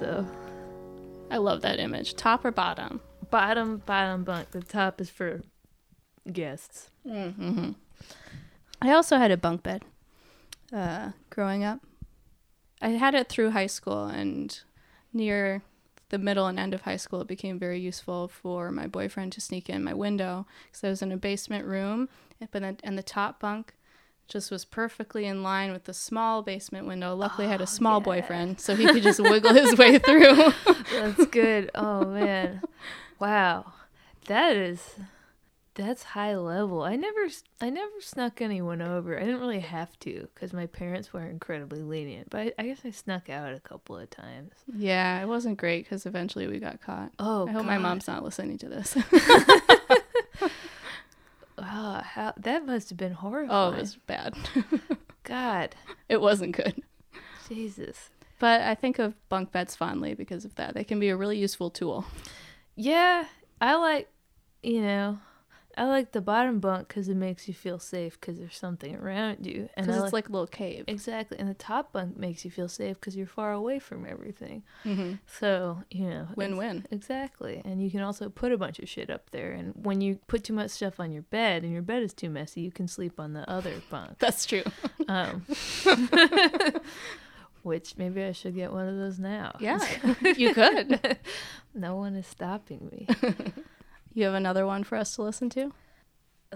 So 0.00 0.26
I 1.30 1.36
love 1.36 1.62
that 1.62 1.78
image. 1.78 2.14
Top 2.14 2.44
or 2.44 2.50
bottom? 2.50 3.00
bottom, 3.30 3.82
bottom 3.86 4.24
bunk. 4.24 4.50
The 4.50 4.60
top 4.60 5.00
is 5.00 5.08
for 5.08 5.42
guests. 6.30 6.90
Mm-hmm. 7.06 7.72
I 8.82 8.92
also 8.92 9.18
had 9.18 9.30
a 9.30 9.36
bunk 9.36 9.62
bed 9.62 9.84
uh, 10.72 11.10
growing 11.30 11.64
up. 11.64 11.80
I 12.82 12.90
had 12.90 13.14
it 13.14 13.28
through 13.28 13.50
high 13.50 13.66
school, 13.66 14.04
and 14.04 14.58
near 15.12 15.62
the 16.08 16.18
middle 16.18 16.46
and 16.46 16.58
end 16.58 16.74
of 16.74 16.82
high 16.82 16.96
school, 16.96 17.20
it 17.20 17.28
became 17.28 17.58
very 17.58 17.78
useful 17.78 18.26
for 18.26 18.70
my 18.70 18.86
boyfriend 18.86 19.32
to 19.32 19.40
sneak 19.40 19.68
in 19.68 19.84
my 19.84 19.94
window 19.94 20.46
because 20.66 20.84
I 20.84 20.88
was 20.88 21.02
in 21.02 21.12
a 21.12 21.16
basement 21.16 21.66
room, 21.66 22.08
but 22.40 22.62
then, 22.62 22.78
and 22.82 22.96
the 22.96 23.02
top 23.02 23.38
bunk 23.38 23.74
just 24.30 24.50
was 24.50 24.64
perfectly 24.64 25.26
in 25.26 25.42
line 25.42 25.72
with 25.72 25.84
the 25.84 25.92
small 25.92 26.42
basement 26.42 26.86
window. 26.86 27.14
Luckily, 27.14 27.46
I 27.46 27.50
had 27.50 27.60
a 27.60 27.64
oh, 27.64 27.66
small 27.66 28.00
boyfriend, 28.00 28.60
so 28.60 28.74
he 28.74 28.86
could 28.86 29.02
just 29.02 29.20
wiggle 29.20 29.52
his 29.52 29.76
way 29.76 29.98
through. 29.98 30.52
That's 30.92 31.26
good. 31.26 31.70
Oh 31.74 32.06
man. 32.06 32.62
Wow. 33.18 33.72
That 34.26 34.56
is 34.56 34.96
that's 35.74 36.02
high 36.02 36.36
level. 36.36 36.82
I 36.82 36.96
never 36.96 37.28
I 37.60 37.70
never 37.70 38.00
snuck 38.00 38.40
anyone 38.40 38.80
over. 38.82 39.16
I 39.16 39.20
didn't 39.20 39.40
really 39.40 39.60
have 39.60 39.98
to 40.00 40.28
cuz 40.34 40.52
my 40.52 40.66
parents 40.66 41.12
were 41.12 41.26
incredibly 41.26 41.82
lenient, 41.82 42.30
but 42.30 42.40
I, 42.40 42.52
I 42.58 42.62
guess 42.64 42.80
I 42.84 42.90
snuck 42.90 43.28
out 43.28 43.52
a 43.52 43.60
couple 43.60 43.96
of 43.96 44.10
times. 44.10 44.52
yeah, 44.72 45.20
it 45.20 45.26
wasn't 45.26 45.58
great 45.58 45.84
because 45.84 46.06
eventually 46.06 46.46
we 46.46 46.58
got 46.58 46.80
caught. 46.80 47.12
Oh, 47.18 47.48
I 47.48 47.52
hope 47.52 47.66
my 47.66 47.78
mom's 47.78 48.06
not 48.06 48.22
listening 48.22 48.58
to 48.58 48.68
this. 48.68 48.96
Oh, 51.60 52.00
how 52.02 52.32
that 52.36 52.66
must 52.66 52.88
have 52.90 52.98
been 52.98 53.12
horrifying. 53.12 53.50
oh, 53.50 53.76
it 53.76 53.80
was 53.80 53.96
bad. 54.06 54.34
God. 55.24 55.74
it 56.08 56.20
wasn't 56.20 56.56
good. 56.56 56.82
Jesus. 57.48 58.10
But 58.38 58.62
I 58.62 58.74
think 58.74 58.98
of 58.98 59.14
bunk 59.28 59.52
beds 59.52 59.76
fondly 59.76 60.14
because 60.14 60.44
of 60.44 60.54
that. 60.54 60.74
They 60.74 60.84
can 60.84 60.98
be 60.98 61.10
a 61.10 61.16
really 61.16 61.38
useful 61.38 61.70
tool. 61.70 62.06
Yeah, 62.74 63.26
I 63.60 63.74
like 63.76 64.08
you 64.62 64.80
know, 64.82 65.18
I 65.80 65.84
like 65.86 66.12
the 66.12 66.20
bottom 66.20 66.60
bunk 66.60 66.88
cuz 66.88 67.08
it 67.08 67.16
makes 67.16 67.48
you 67.48 67.54
feel 67.54 67.78
safe 67.78 68.20
cuz 68.20 68.38
there's 68.38 68.56
something 68.56 68.94
around 68.94 69.46
you. 69.46 69.70
And 69.76 69.86
Because 69.86 70.04
it's 70.04 70.12
like 70.12 70.28
a 70.28 70.32
little 70.32 70.46
cave. 70.46 70.84
Exactly. 70.86 71.38
And 71.38 71.48
the 71.48 71.54
top 71.54 71.90
bunk 71.92 72.18
makes 72.18 72.44
you 72.44 72.50
feel 72.50 72.68
safe 72.68 73.00
because 73.00 73.16
you're 73.16 73.26
far 73.26 73.52
away 73.52 73.78
from 73.78 74.04
everything. 74.04 74.62
hmm 74.82 75.14
So, 75.26 75.82
you 75.90 76.04
know. 76.10 76.22
it's- 76.24 76.36
Win 76.36 76.56
win. 76.58 76.86
Exactly. 76.90 77.62
And 77.64 77.82
you 77.82 77.90
can 77.90 78.02
also 78.02 78.28
put 78.28 78.52
a 78.52 78.58
bunch 78.58 78.78
of 78.78 78.88
shit 78.90 79.08
up 79.10 79.30
there. 79.30 79.52
And 79.52 79.72
when 79.86 80.02
you 80.02 80.18
put 80.26 80.44
too 80.44 80.52
much 80.52 80.70
stuff 80.72 81.00
on 81.00 81.12
your 81.12 81.22
bed 81.22 81.64
and 81.64 81.72
your 81.72 81.82
bed 81.82 82.02
is 82.02 82.12
too 82.12 82.28
messy, 82.28 82.60
you 82.60 82.70
can 82.72 82.86
sleep 82.86 83.18
on 83.18 83.32
the 83.32 83.48
other 83.50 83.72
bunk. 83.90 84.18
That's 84.18 84.44
true. 84.44 84.64
Um, 85.08 85.46
which 87.62 87.96
maybe 87.96 88.22
I 88.24 88.32
should 88.32 88.54
get 88.54 88.72
one 88.72 88.88
of 88.88 88.96
those 88.96 89.18
now. 89.18 89.56
Yeah, 89.60 89.80
you 90.36 90.54
could. 90.54 91.18
no 91.74 91.96
one 91.96 92.14
is 92.16 92.26
stopping 92.26 92.88
me. 92.92 93.06
You 94.12 94.24
have 94.24 94.34
another 94.34 94.66
one 94.66 94.84
for 94.84 94.96
us 94.96 95.14
to 95.16 95.22
listen 95.22 95.50
to? 95.50 95.72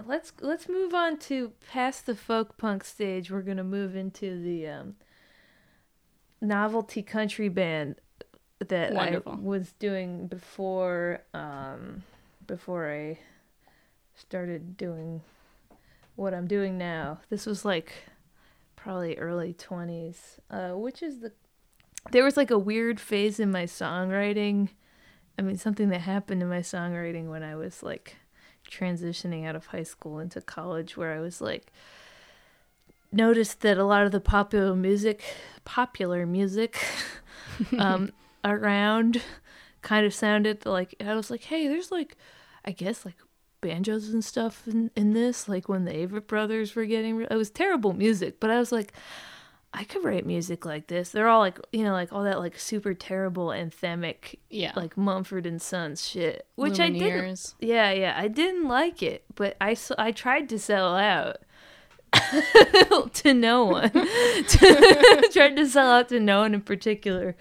let's 0.05 0.33
let's 0.41 0.67
move 0.67 0.93
on 0.93 1.17
to 1.17 1.53
past 1.71 2.05
the 2.05 2.15
folk 2.15 2.57
punk 2.57 2.83
stage. 2.83 3.31
We're 3.31 3.41
gonna 3.41 3.63
move 3.63 3.95
into 3.95 4.41
the 4.41 4.67
um, 4.67 4.95
novelty 6.41 7.01
country 7.01 7.49
band 7.49 7.95
that 8.59 8.93
Wonderful. 8.93 9.33
I 9.33 9.35
was 9.35 9.73
doing 9.73 10.27
before 10.27 11.21
um, 11.33 12.03
before 12.45 12.91
I 12.91 13.19
started 14.15 14.77
doing 14.77 15.21
what 16.15 16.33
I'm 16.33 16.47
doing 16.47 16.77
now. 16.77 17.19
This 17.29 17.45
was 17.45 17.65
like 17.65 17.93
probably 18.75 19.17
early 19.17 19.53
twenties, 19.53 20.39
uh, 20.49 20.71
which 20.71 21.01
is 21.01 21.19
the 21.19 21.31
there 22.11 22.23
was 22.23 22.37
like 22.37 22.51
a 22.51 22.59
weird 22.59 22.99
phase 22.99 23.39
in 23.39 23.51
my 23.51 23.63
songwriting. 23.63 24.69
I 25.37 25.41
mean, 25.41 25.57
something 25.57 25.89
that 25.89 26.01
happened 26.01 26.41
in 26.41 26.49
my 26.49 26.59
songwriting 26.59 27.29
when 27.29 27.43
I 27.43 27.55
was 27.55 27.83
like 27.83 28.15
transitioning 28.69 29.45
out 29.45 29.55
of 29.55 29.67
high 29.67 29.83
school 29.83 30.19
into 30.19 30.41
college 30.41 30.97
where 30.97 31.13
I 31.13 31.19
was 31.19 31.39
like 31.39 31.71
noticed 33.11 33.61
that 33.61 33.77
a 33.77 33.83
lot 33.83 34.05
of 34.05 34.11
the 34.11 34.19
popular 34.19 34.75
music, 34.75 35.23
popular 35.63 36.25
music, 36.25 36.77
um, 37.77 38.11
around 38.43 39.21
kind 39.81 40.05
of 40.05 40.13
sounded 40.13 40.65
like 40.65 40.95
I 40.99 41.15
was 41.15 41.29
like, 41.29 41.43
hey, 41.43 41.67
there's 41.67 41.91
like, 41.91 42.15
I 42.63 42.71
guess 42.71 43.05
like 43.05 43.15
banjos 43.61 44.09
and 44.09 44.23
stuff 44.23 44.67
in, 44.67 44.91
in 44.95 45.13
this. 45.13 45.47
Like 45.47 45.69
when 45.69 45.85
the 45.85 45.91
Avett 45.91 46.27
brothers 46.27 46.75
were 46.75 46.85
getting, 46.85 47.17
re- 47.17 47.27
it 47.29 47.35
was 47.35 47.49
terrible 47.49 47.93
music, 47.93 48.39
but 48.39 48.49
I 48.49 48.59
was 48.59 48.71
like, 48.71 48.93
I 49.77 49.83
could 49.83 50.03
write 50.03 50.25
music 50.25 50.65
like 50.65 50.87
this. 50.87 51.09
They're 51.09 51.27
all 51.27 51.39
like, 51.39 51.59
you 51.71 51.83
know, 51.83 51.91
like 51.91 52.13
all 52.13 52.23
that 52.23 52.39
like 52.39 52.57
super 52.59 52.93
terrible 52.93 53.47
anthemic, 53.47 54.35
Yeah. 54.49 54.71
like 54.75 54.95
Mumford 54.97 55.45
and 55.45 55.61
Sons 55.61 56.07
shit, 56.07 56.47
which 56.55 56.79
I 56.79 56.89
didn't. 56.89 57.53
Yeah, 57.59 57.91
yeah, 57.91 58.15
I 58.17 58.27
didn't 58.27 58.67
like 58.67 59.03
it, 59.03 59.25
but 59.35 59.57
I 59.59 59.75
I 59.97 60.11
tried 60.11 60.49
to 60.49 60.59
sell 60.59 60.95
out 60.95 61.37
to 63.13 63.33
no 63.33 63.65
one. 63.65 63.91
tried 64.47 65.55
to 65.57 65.67
sell 65.67 65.89
out 65.91 66.09
to 66.09 66.19
no 66.19 66.39
one 66.39 66.53
in 66.53 66.61
particular. 66.61 67.35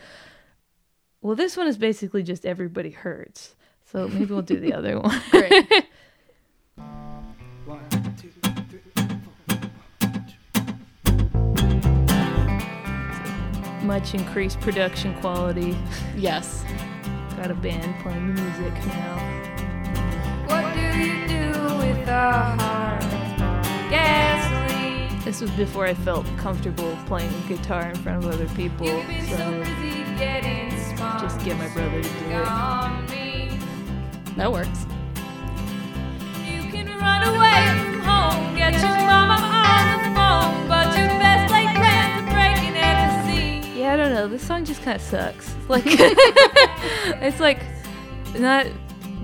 Well, 1.21 1.37
this 1.37 1.57
one 1.57 1.67
is 1.69 1.79
basically 1.79 2.23
just 2.23 2.45
everybody 2.45 2.91
hurts. 2.91 3.55
So 3.87 4.09
maybe 4.09 4.27
we'll 4.27 4.43
do 4.43 4.59
the 4.61 4.75
other 4.75 4.99
one. 5.01 5.21
Great. 5.31 5.87
Much 13.85 14.15
increased 14.15 14.61
production 14.61 15.15
quality. 15.21 15.77
yes. 16.17 16.65
Got 17.37 17.51
a 17.51 17.55
band 17.55 17.95
playing 18.03 18.35
the 18.35 18.41
music 18.43 18.73
now. 18.87 19.17
What 20.47 20.73
do 20.75 20.81
you 20.99 21.27
do 21.27 21.51
with 21.79 22.09
a 22.09 22.31
heart? 22.57 23.03
Gasoline. 23.91 25.21
This 25.25 25.41
was 25.41 25.51
before 25.51 25.85
I 25.87 25.95
felt 25.95 26.25
comfortable 26.39 26.97
playing 27.07 27.31
guitar 27.47 27.91
in 27.91 27.97
front 27.97 28.25
of 28.25 28.31
other 28.33 28.49
people. 28.55 28.87
You've 28.87 29.07
been 29.07 29.27
so 29.27 29.37
So 29.37 29.59
busy 29.61 30.05
getting 30.17 30.71
smart. 30.97 31.21
just 31.23 31.45
get 31.45 31.59
my 31.59 31.69
brother 31.69 32.03
to 32.03 32.09
do 32.09 32.25
it. 32.31 33.11
Me. 33.11 33.59
That 34.37 34.51
works. 34.51 34.87
You 36.45 36.63
can 36.71 36.87
run 36.99 37.23
away 37.35 37.67
from 37.83 38.01
home, 38.01 38.57
get 38.57 38.73
your 38.81 38.97
mama 39.07 39.39
on 39.43 39.85
the 39.99 40.05
phone, 40.17 40.69
but 40.69 40.97
your 40.97 41.09
song 44.45 44.65
just 44.65 44.83
kind 44.83 44.97
of 44.97 45.03
sucks. 45.03 45.55
Like, 45.69 45.85
it's 45.87 47.41
like 47.41 47.59
not 48.39 48.67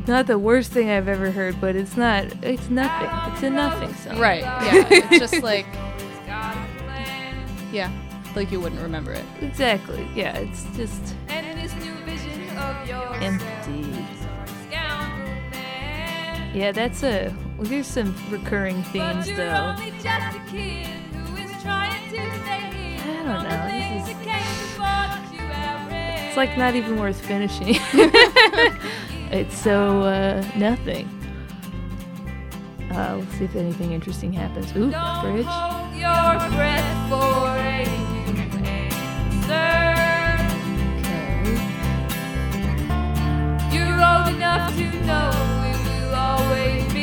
not 0.06 0.26
the 0.26 0.38
worst 0.38 0.72
thing 0.72 0.88
I've 0.88 1.06
ever 1.08 1.30
heard, 1.30 1.60
but 1.60 1.76
it's 1.76 1.96
not. 1.96 2.24
It's 2.42 2.70
nothing. 2.70 3.32
It's 3.34 3.42
a 3.42 3.50
nothing 3.50 3.94
song. 3.94 4.18
Right. 4.18 4.42
Yeah. 4.64 4.86
It's 4.90 5.18
just 5.18 5.42
like 5.42 5.66
It's 5.98 6.26
got 6.26 6.56
a 6.56 6.82
plan. 6.82 7.46
yeah, 7.72 7.90
like 8.34 8.50
you 8.50 8.58
wouldn't 8.60 8.80
remember 8.80 9.12
it. 9.12 9.24
Exactly. 9.42 10.08
Yeah. 10.14 10.36
It's 10.38 10.64
just 10.76 11.14
And 11.28 11.58
this 11.58 11.74
new 11.84 11.94
vision 12.04 12.56
of 12.56 13.22
empty. 13.22 14.06
Yeah, 16.52 16.72
that's 16.72 17.04
a. 17.04 17.32
Well, 17.58 17.68
there's 17.68 17.86
some 17.86 18.12
recurring 18.30 18.82
But 18.82 18.90
themes 18.92 19.28
you're 19.28 19.36
though. 19.36 19.76
Only 23.30 23.98
just 23.98 24.10
a 24.10 24.14
kid 24.14 24.42
who 24.42 24.62
is 24.64 24.74
trying 24.76 25.10
to 25.10 25.26
stay 25.28 25.30
here. 25.30 25.30
I 25.30 25.30
don't 25.30 25.30
know, 25.30 25.30
this 25.30 25.30
is- 25.30 25.30
that 25.30 25.30
came 25.30 25.30
before 25.30 25.30
that 25.30 25.32
you 25.32 25.40
have 25.40 25.90
read. 25.90 26.28
It's 26.28 26.36
like 26.36 26.54
not 26.58 26.74
even 26.74 26.98
worth 26.98 27.20
finishing. 27.20 27.76
it's 29.32 29.56
so 29.58 30.02
uh, 30.02 30.44
nothing. 30.56 31.08
Uh, 32.92 33.16
let's 33.20 33.32
see 33.38 33.44
if 33.44 33.54
anything 33.54 33.92
interesting 33.92 34.32
happens. 34.32 34.70
Ooh, 34.72 34.90
bridge. 34.90 35.46
hold 35.46 35.94
your 35.94 36.50
breath 36.56 37.08
for 37.08 37.56
a. 37.56 37.86
Okay. 38.52 38.88
Enough 44.40 44.74
to 44.76 44.84
know 45.06 45.30
it 45.70 45.78
will 45.86 46.14
always 46.14 46.92
be 46.92 46.99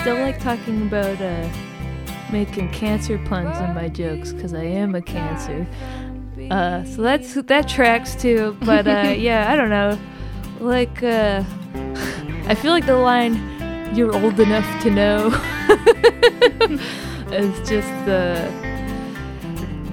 I 0.00 0.02
still 0.02 0.20
like 0.20 0.40
talking 0.40 0.80
about 0.80 1.20
uh, 1.20 1.46
making 2.32 2.72
cancer 2.72 3.18
puns 3.18 3.60
in 3.60 3.74
my 3.74 3.90
jokes 3.90 4.32
because 4.32 4.54
I 4.54 4.62
am 4.62 4.94
a 4.94 5.02
cancer. 5.02 5.66
Uh, 6.50 6.84
so 6.84 7.02
that's 7.02 7.34
that 7.34 7.68
tracks 7.68 8.14
too. 8.14 8.56
But 8.64 8.88
uh, 8.88 9.14
yeah, 9.18 9.52
I 9.52 9.56
don't 9.56 9.68
know. 9.68 9.98
Like 10.58 11.02
uh, 11.02 11.44
I 12.46 12.54
feel 12.54 12.72
like 12.72 12.86
the 12.86 12.96
line 12.96 13.34
"You're 13.94 14.16
old 14.16 14.40
enough 14.40 14.82
to 14.84 14.90
know" 14.90 15.26
is 17.30 17.68
just 17.68 17.92
the. 18.06 18.50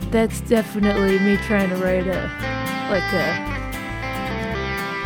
that's 0.10 0.40
definitely 0.40 1.20
me 1.20 1.36
trying 1.36 1.70
to 1.70 1.76
write 1.76 2.08
a 2.08 2.32
like 2.90 3.12
a 3.12 3.28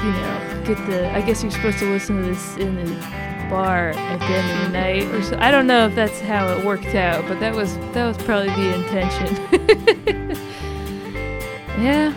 you 0.06 0.12
know 0.12 0.64
get 0.64 0.78
the. 0.86 1.10
I 1.12 1.22
guess 1.22 1.42
you're 1.42 1.52
supposed 1.52 1.80
to 1.80 1.92
listen 1.92 2.18
to 2.18 2.24
this 2.30 2.56
in 2.58 2.76
the 2.76 3.31
bar 3.52 3.90
at 3.90 4.18
the 4.20 4.26
end 4.26 4.50
of 4.52 4.58
the 4.66 4.70
night 4.80 5.04
or 5.14 5.22
so. 5.22 5.38
I 5.40 5.52
don't 5.52 5.68
know 5.68 5.86
if 5.86 5.94
that's 5.94 6.20
how 6.22 6.48
it 6.58 6.66
worked 6.66 6.96
out, 6.96 7.28
but 7.28 7.40
that 7.40 7.54
was 7.54 7.78
that 7.94 8.08
was 8.08 8.18
probably 8.24 8.50
the 8.50 8.74
intention. 8.74 9.36
yeah, 11.84 12.14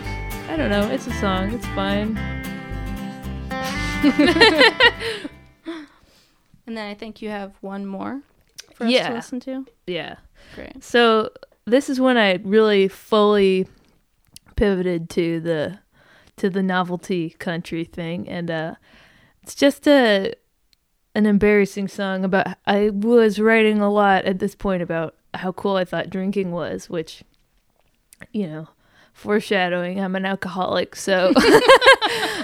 I 0.49 0.55
don't 0.57 0.69
know. 0.71 0.89
It's 0.89 1.05
a 1.05 1.13
song. 1.13 1.53
It's 1.53 1.67
fine. 1.67 2.17
And 6.67 6.75
then 6.75 6.89
I 6.89 6.95
think 6.95 7.21
you 7.21 7.29
have 7.29 7.53
one 7.61 7.85
more 7.85 8.21
for 8.73 8.85
us 8.85 8.91
Yeah. 8.91 9.09
to 9.09 9.13
listen 9.13 9.39
to. 9.41 9.67
Yeah. 9.85 10.15
Great. 10.55 10.83
So 10.83 11.29
this 11.65 11.91
is 11.91 11.99
when 12.01 12.17
I 12.17 12.39
really 12.43 12.87
fully 12.87 13.67
pivoted 14.55 15.07
to 15.11 15.39
the 15.39 15.77
to 16.37 16.49
the 16.49 16.63
novelty 16.63 17.29
country 17.37 17.83
thing, 17.83 18.27
and 18.27 18.49
uh, 18.49 18.75
it's 19.43 19.53
just 19.53 19.87
a 19.87 20.33
an 21.15 21.25
embarrassing 21.25 21.87
song 21.87 22.23
about. 22.23 22.47
I 22.67 22.91
was 22.91 23.39
writing 23.39 23.81
a 23.81 23.89
lot 23.89 24.25
at 24.25 24.39
this 24.39 24.53
point 24.53 24.83
about 24.83 25.15
how 25.33 25.53
cool 25.53 25.77
I 25.77 25.85
thought 25.85 26.09
drinking 26.09 26.51
was, 26.51 26.89
which, 26.89 27.23
you 28.31 28.47
know, 28.47 28.67
foreshadowing. 29.13 29.99
I'm 29.99 30.15
an 30.15 30.25
alcoholic, 30.25 30.95
so 30.95 31.33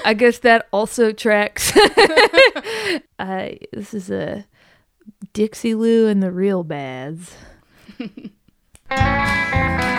I 0.04 0.16
guess 0.18 0.40
that 0.40 0.68
also 0.72 1.12
tracks. 1.12 1.72
I 3.20 3.60
this 3.74 3.94
is 3.94 4.10
a 4.10 4.46
Dixie 5.34 5.76
Lou 5.76 6.08
and 6.08 6.24
the 6.24 6.32
Real 6.32 6.64
Bads. 6.64 7.36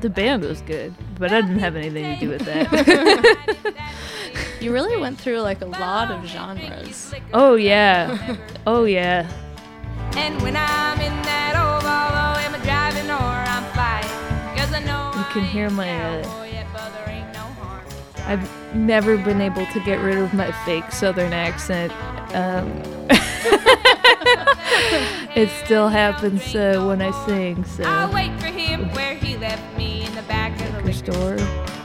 The 0.00 0.10
band 0.10 0.44
was 0.44 0.60
good, 0.62 0.94
but 1.18 1.32
I 1.32 1.40
didn't 1.40 1.58
have 1.58 1.74
anything 1.74 2.14
to 2.14 2.20
do 2.20 2.28
with 2.28 2.42
that. 2.42 3.76
You 4.60 4.72
really 4.72 4.96
went 5.00 5.20
through 5.20 5.38
like 5.40 5.60
a 5.62 5.66
lot 5.66 6.10
of 6.10 6.24
genres. 6.26 7.14
oh 7.32 7.54
yeah, 7.54 8.36
oh 8.66 8.84
yeah. 8.84 9.28
And 10.16 10.40
when 10.42 10.56
I'm 10.56 11.00
in 11.00 11.12
that 11.22 11.54
old 11.54 11.84
Volvo, 11.84 12.44
am 12.44 12.54
I 12.54 12.64
driving 12.64 13.08
or 13.08 13.14
I'm 13.14 13.64
flying? 13.72 14.56
'Cause 14.56 14.72
I 14.74 14.80
know 14.84 15.12
You 15.16 15.24
can 15.32 15.44
hear 15.44 15.70
my, 15.70 15.86
a 15.86 16.20
uh, 16.20 16.22
cowboy 16.24 16.50
yet, 16.52 16.66
but 16.72 16.92
there 16.92 17.08
ain't 17.14 17.32
no 17.32 17.40
harm. 17.40 17.84
I've 18.26 18.74
never 18.74 19.16
been 19.16 19.40
able 19.40 19.64
to 19.66 19.80
get 19.84 20.00
rid 20.00 20.18
of 20.18 20.34
my 20.34 20.50
fake 20.64 20.90
Southern 20.90 21.32
accent. 21.32 21.92
Um, 22.34 22.82
it 25.36 25.48
still 25.64 25.88
happens 25.88 26.54
uh, 26.54 26.84
when 26.86 27.02
I 27.02 27.10
sing. 27.26 27.64
So 27.64 27.84
I'll 27.84 28.12
wait 28.12 28.38
for 28.40 28.46
him 28.46 28.90
where 28.92 29.14
he 29.14 29.36
left 29.36 29.76
me 29.76 30.04
in 30.04 30.14
the 30.14 30.22
back 30.22 30.60
of 30.60 30.72
the 30.72 30.80
liquor 30.82 31.12
store. 31.12 31.77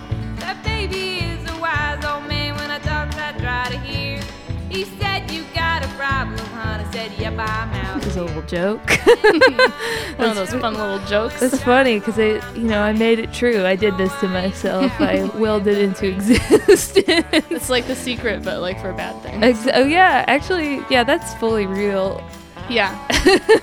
Hon. 7.26 7.40
I 7.40 7.40
said, 7.40 7.40
yep, 7.40 7.50
I'm 7.50 7.74
out. 7.86 8.06
It's 8.06 8.16
a 8.16 8.24
little 8.24 8.42
joke. 8.44 8.90
One 10.18 10.30
of 10.30 10.36
those 10.36 10.54
fun 10.54 10.74
little 10.76 11.00
jokes. 11.08 11.42
It's 11.42 11.62
funny 11.64 12.00
because 12.00 12.20
I, 12.20 12.54
you 12.54 12.64
know, 12.64 12.82
I 12.82 12.92
made 12.94 13.20
it 13.20 13.34
true. 13.34 13.66
I 13.66 13.76
did 13.76 13.98
this 13.98 14.14
to 14.20 14.28
myself. 14.28 14.92
I 15.00 15.24
willed 15.36 15.68
it 15.68 15.78
into 15.78 16.08
existence. 16.08 16.94
It's 16.96 17.70
like 17.70 17.88
the 17.88 17.96
secret, 17.96 18.44
but 18.44 18.62
like 18.62 18.80
for 18.82 18.94
bad 18.94 19.22
things. 19.24 19.44
Ex- 19.44 19.68
oh 19.74 19.86
yeah, 19.86 20.24
actually, 20.28 20.84
yeah, 20.90 21.04
that's 21.04 21.34
fully 21.36 21.66
real. 21.66 22.22
Yeah, 22.70 22.98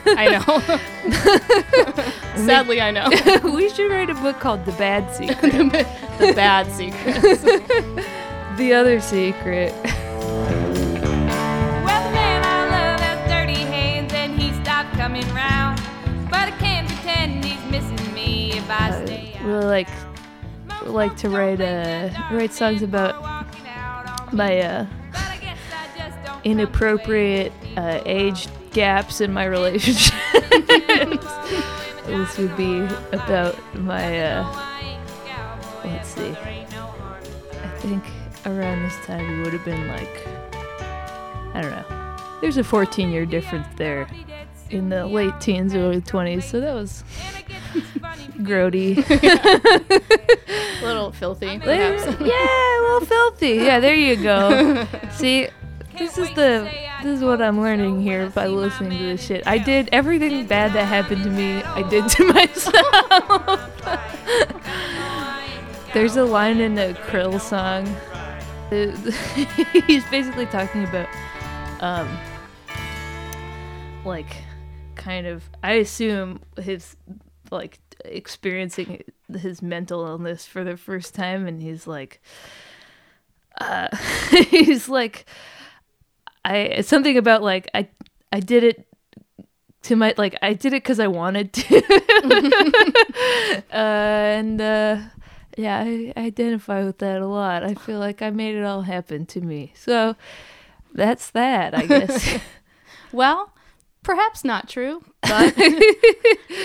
I 0.06 0.28
know. 0.28 0.60
Sadly, 2.46 2.80
I 2.82 2.90
know. 2.90 3.08
we 3.50 3.70
should 3.70 3.90
write 3.90 4.10
a 4.10 4.14
book 4.14 4.38
called 4.40 4.66
The 4.66 4.72
Bad 4.72 5.10
Secret. 5.14 5.52
the 6.18 6.32
bad 6.34 6.70
Secret. 6.70 7.22
the 8.58 8.74
other 8.74 9.00
secret. 9.00 9.72
round, 15.28 15.80
but 16.30 16.48
I 16.48 16.50
can't 16.58 16.88
pretend 16.88 17.44
he's 17.44 17.64
missing 17.70 18.14
me 18.14 18.52
if 18.52 18.70
I, 18.70 19.04
stay 19.04 19.34
out. 19.38 19.46
Really 19.46 19.64
like 19.64 19.88
like 20.84 21.16
to 21.18 21.28
write 21.28 21.60
uh 21.60 22.10
write 22.32 22.52
songs 22.52 22.82
about 22.82 23.46
my 24.32 24.58
uh 24.60 24.86
inappropriate 26.44 27.52
uh, 27.76 28.00
age 28.06 28.48
gaps 28.72 29.20
in 29.20 29.32
my 29.32 29.44
relationships. 29.44 30.16
this 32.06 32.38
would 32.38 32.56
be 32.56 32.80
about 33.12 33.56
my 33.74 34.20
uh 34.20 34.70
let's 35.84 36.08
see. 36.08 36.30
I 36.30 37.68
think 37.78 38.04
around 38.46 38.82
this 38.82 38.96
time 39.06 39.36
we 39.36 39.42
would 39.42 39.52
have 39.52 39.64
been 39.64 39.88
like 39.88 40.26
I 41.54 41.62
don't 41.62 41.70
know. 41.70 42.36
There's 42.40 42.56
a 42.56 42.64
14 42.64 43.10
year 43.10 43.26
difference 43.26 43.66
there 43.76 44.08
in 44.70 44.88
the 44.88 45.06
late 45.06 45.38
teens, 45.40 45.74
early 45.74 46.00
20s, 46.00 46.44
so 46.44 46.60
that 46.60 46.74
was 46.74 47.04
grody. 48.38 48.98
A 48.98 50.82
little 50.84 51.12
filthy, 51.12 51.58
perhaps. 51.58 52.04
yeah, 52.20 52.78
a 52.78 52.80
little 52.82 53.06
filthy. 53.06 53.56
Yeah, 53.56 53.80
there 53.80 53.94
you 53.94 54.16
go. 54.16 54.86
See, 55.10 55.48
this 55.98 56.16
is 56.18 56.30
the 56.34 56.70
this 57.02 57.18
is 57.18 57.24
what 57.24 57.42
I'm 57.42 57.60
learning 57.60 58.00
here 58.00 58.28
by 58.30 58.46
listening 58.46 58.98
to 58.98 59.04
this 59.04 59.24
shit. 59.24 59.46
I 59.46 59.58
did 59.58 59.88
everything 59.92 60.46
bad 60.46 60.72
that 60.72 60.84
happened 60.86 61.24
to 61.24 61.30
me. 61.30 61.62
I 61.62 61.82
did 61.88 62.08
to 62.08 62.24
myself. 62.32 63.70
There's 65.92 66.16
a 66.16 66.24
line 66.24 66.60
in 66.60 66.74
the 66.76 66.96
Krill 67.06 67.40
song. 67.40 67.86
He's 69.86 70.04
basically 70.10 70.46
talking 70.46 70.84
about, 70.84 71.08
um, 71.80 72.08
like, 74.04 74.36
kind 74.96 75.26
of. 75.26 75.48
I 75.62 75.72
assume 75.74 76.40
his 76.60 76.96
like 77.50 77.78
experiencing 78.04 79.02
his 79.38 79.62
mental 79.62 80.06
illness 80.06 80.46
for 80.46 80.64
the 80.64 80.76
first 80.76 81.14
time, 81.14 81.46
and 81.46 81.62
he's 81.62 81.86
like, 81.86 82.20
uh, 83.60 83.88
he's 84.50 84.88
like, 84.88 85.26
I 86.44 86.80
something 86.82 87.16
about 87.16 87.42
like 87.42 87.68
I 87.74 87.88
I 88.32 88.40
did 88.40 88.64
it 88.64 88.86
to 89.82 89.96
my 89.96 90.14
like 90.16 90.36
I 90.42 90.52
did 90.52 90.72
it 90.72 90.82
because 90.82 91.00
I 91.00 91.06
wanted 91.06 91.52
to, 91.52 91.82
uh, 93.72 93.76
and 93.76 94.60
uh, 94.60 94.98
yeah, 95.56 95.78
I, 95.78 96.12
I 96.16 96.26
identify 96.26 96.84
with 96.84 96.98
that 96.98 97.20
a 97.20 97.26
lot. 97.26 97.64
I 97.64 97.74
feel 97.74 97.98
like 97.98 98.22
I 98.22 98.30
made 98.30 98.54
it 98.54 98.64
all 98.64 98.82
happen 98.82 99.26
to 99.26 99.40
me, 99.40 99.72
so 99.74 100.16
that's 100.92 101.30
that, 101.30 101.74
I 101.74 101.86
guess. 101.86 102.38
Well, 103.12 103.52
perhaps 104.02 104.44
not 104.44 104.68
true, 104.68 105.02
but 105.22 105.54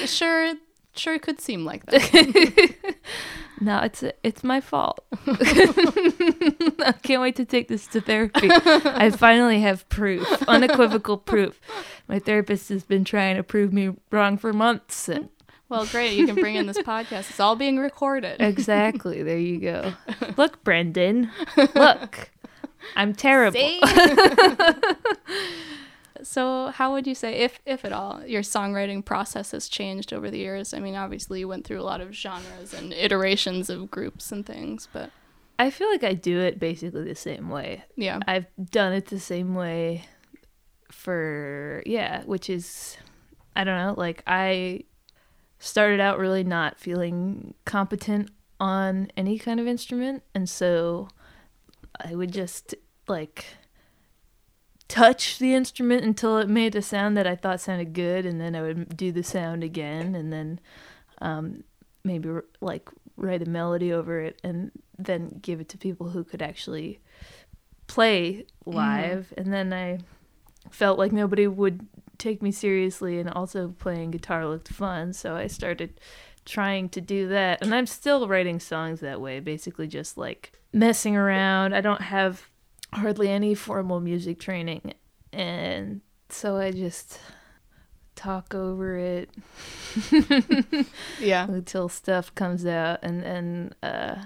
sure, 0.05 0.53
sure 0.95 1.19
could 1.19 1.39
seem 1.41 1.65
like 1.65 1.85
that. 1.87 2.95
no, 3.61 3.79
it's 3.81 4.03
it's 4.23 4.43
my 4.43 4.61
fault. 4.61 5.05
I 5.27 6.93
can't 7.03 7.21
wait 7.21 7.35
to 7.37 7.45
take 7.45 7.67
this 7.67 7.87
to 7.87 8.01
therapy. 8.01 8.49
I 8.51 9.09
finally 9.11 9.61
have 9.61 9.87
proof, 9.89 10.27
unequivocal 10.47 11.17
proof. 11.17 11.59
My 12.07 12.19
therapist 12.19 12.69
has 12.69 12.83
been 12.83 13.03
trying 13.03 13.35
to 13.37 13.43
prove 13.43 13.73
me 13.73 13.95
wrong 14.11 14.37
for 14.37 14.53
months, 14.53 15.09
and 15.09 15.29
Well, 15.69 15.85
great. 15.87 16.13
You 16.17 16.25
can 16.27 16.35
bring 16.35 16.55
in 16.55 16.67
this 16.67 16.77
podcast. 16.77 17.29
It's 17.31 17.39
all 17.39 17.55
being 17.55 17.77
recorded. 17.79 18.41
Exactly. 18.41 19.23
There 19.23 19.37
you 19.39 19.59
go. 19.59 19.93
Look, 20.37 20.63
Brendan. 20.63 21.31
Look. 21.75 22.29
I'm 22.95 23.13
terrible. 23.15 23.59
So, 26.35 26.67
how 26.67 26.91
would 26.91 27.07
you 27.07 27.15
say, 27.15 27.35
if 27.35 27.61
if 27.65 27.85
at 27.85 27.93
all, 27.93 28.21
your 28.25 28.41
songwriting 28.41 29.05
process 29.05 29.51
has 29.51 29.69
changed 29.69 30.11
over 30.11 30.29
the 30.29 30.37
years? 30.37 30.73
I 30.73 30.79
mean, 30.79 30.93
obviously, 30.93 31.39
you 31.39 31.47
went 31.47 31.65
through 31.65 31.79
a 31.79 31.87
lot 31.87 32.01
of 32.01 32.13
genres 32.13 32.73
and 32.73 32.91
iterations 32.91 33.69
of 33.69 33.89
groups 33.89 34.33
and 34.33 34.45
things, 34.45 34.89
but 34.91 35.11
I 35.57 35.69
feel 35.69 35.89
like 35.89 36.03
I 36.03 36.13
do 36.13 36.41
it 36.41 36.59
basically 36.59 37.05
the 37.05 37.15
same 37.15 37.47
way. 37.47 37.85
yeah, 37.95 38.19
I've 38.27 38.47
done 38.69 38.91
it 38.91 39.05
the 39.05 39.17
same 39.17 39.55
way 39.55 40.07
for 40.91 41.81
yeah, 41.85 42.25
which 42.25 42.49
is 42.49 42.97
I 43.55 43.63
don't 43.63 43.77
know, 43.77 43.93
like 43.95 44.21
I 44.27 44.83
started 45.59 46.01
out 46.01 46.19
really 46.19 46.43
not 46.43 46.77
feeling 46.77 47.53
competent 47.63 48.29
on 48.59 49.09
any 49.15 49.39
kind 49.39 49.61
of 49.61 49.67
instrument 49.67 50.23
and 50.33 50.49
so 50.49 51.07
I 52.03 52.13
would 52.13 52.33
just 52.33 52.75
like 53.07 53.45
touch 54.87 55.39
the 55.39 55.53
instrument 55.53 56.03
until 56.03 56.37
it 56.37 56.47
made 56.47 56.75
a 56.75 56.81
sound 56.81 57.17
that 57.17 57.25
I 57.27 57.35
thought 57.35 57.59
sounded 57.59 57.93
good 57.93 58.25
and 58.25 58.39
then 58.39 58.55
I 58.55 58.61
would 58.61 58.95
do 58.95 59.11
the 59.11 59.23
sound 59.23 59.63
again 59.63 60.15
and 60.15 60.31
then 60.31 60.59
um 61.21 61.63
maybe 62.03 62.29
like 62.61 62.89
write 63.17 63.41
a 63.41 63.49
melody 63.49 63.91
over 63.91 64.19
it 64.21 64.39
and 64.43 64.71
then 64.97 65.39
give 65.41 65.59
it 65.59 65.69
to 65.69 65.77
people 65.77 66.09
who 66.09 66.23
could 66.23 66.41
actually 66.41 66.99
play 67.87 68.45
live. 68.65 69.33
And 69.37 69.53
then 69.53 69.73
I 69.73 69.99
felt 70.69 70.97
like 70.97 71.11
nobody 71.11 71.47
would 71.47 71.87
take 72.17 72.41
me 72.41 72.51
seriously 72.51 73.19
and 73.19 73.29
also 73.29 73.75
playing 73.79 74.11
guitar 74.11 74.47
looked 74.47 74.69
fun 74.69 75.11
so 75.11 75.35
I 75.35 75.47
started 75.47 75.99
trying 76.45 76.89
to 76.89 77.01
do 77.01 77.27
that. 77.29 77.61
And 77.61 77.73
I'm 77.73 77.87
still 77.87 78.27
writing 78.27 78.59
songs 78.59 78.99
that 79.01 79.19
way 79.19 79.39
basically 79.39 79.87
just 79.87 80.17
like 80.17 80.53
messing 80.71 81.15
around. 81.15 81.73
I 81.73 81.81
don't 81.81 82.01
have 82.01 82.49
hardly 82.95 83.29
any 83.29 83.53
formal 83.53 83.99
music 83.99 84.39
training 84.39 84.93
and 85.33 86.01
so 86.29 86.57
I 86.57 86.71
just 86.71 87.19
talk 88.15 88.55
over 88.55 88.97
it 88.97 89.29
yeah. 91.19 91.45
until 91.45 91.89
stuff 91.89 92.33
comes 92.33 92.65
out 92.65 92.99
and 93.03 93.21
then 93.21 93.73
uh 93.83 94.25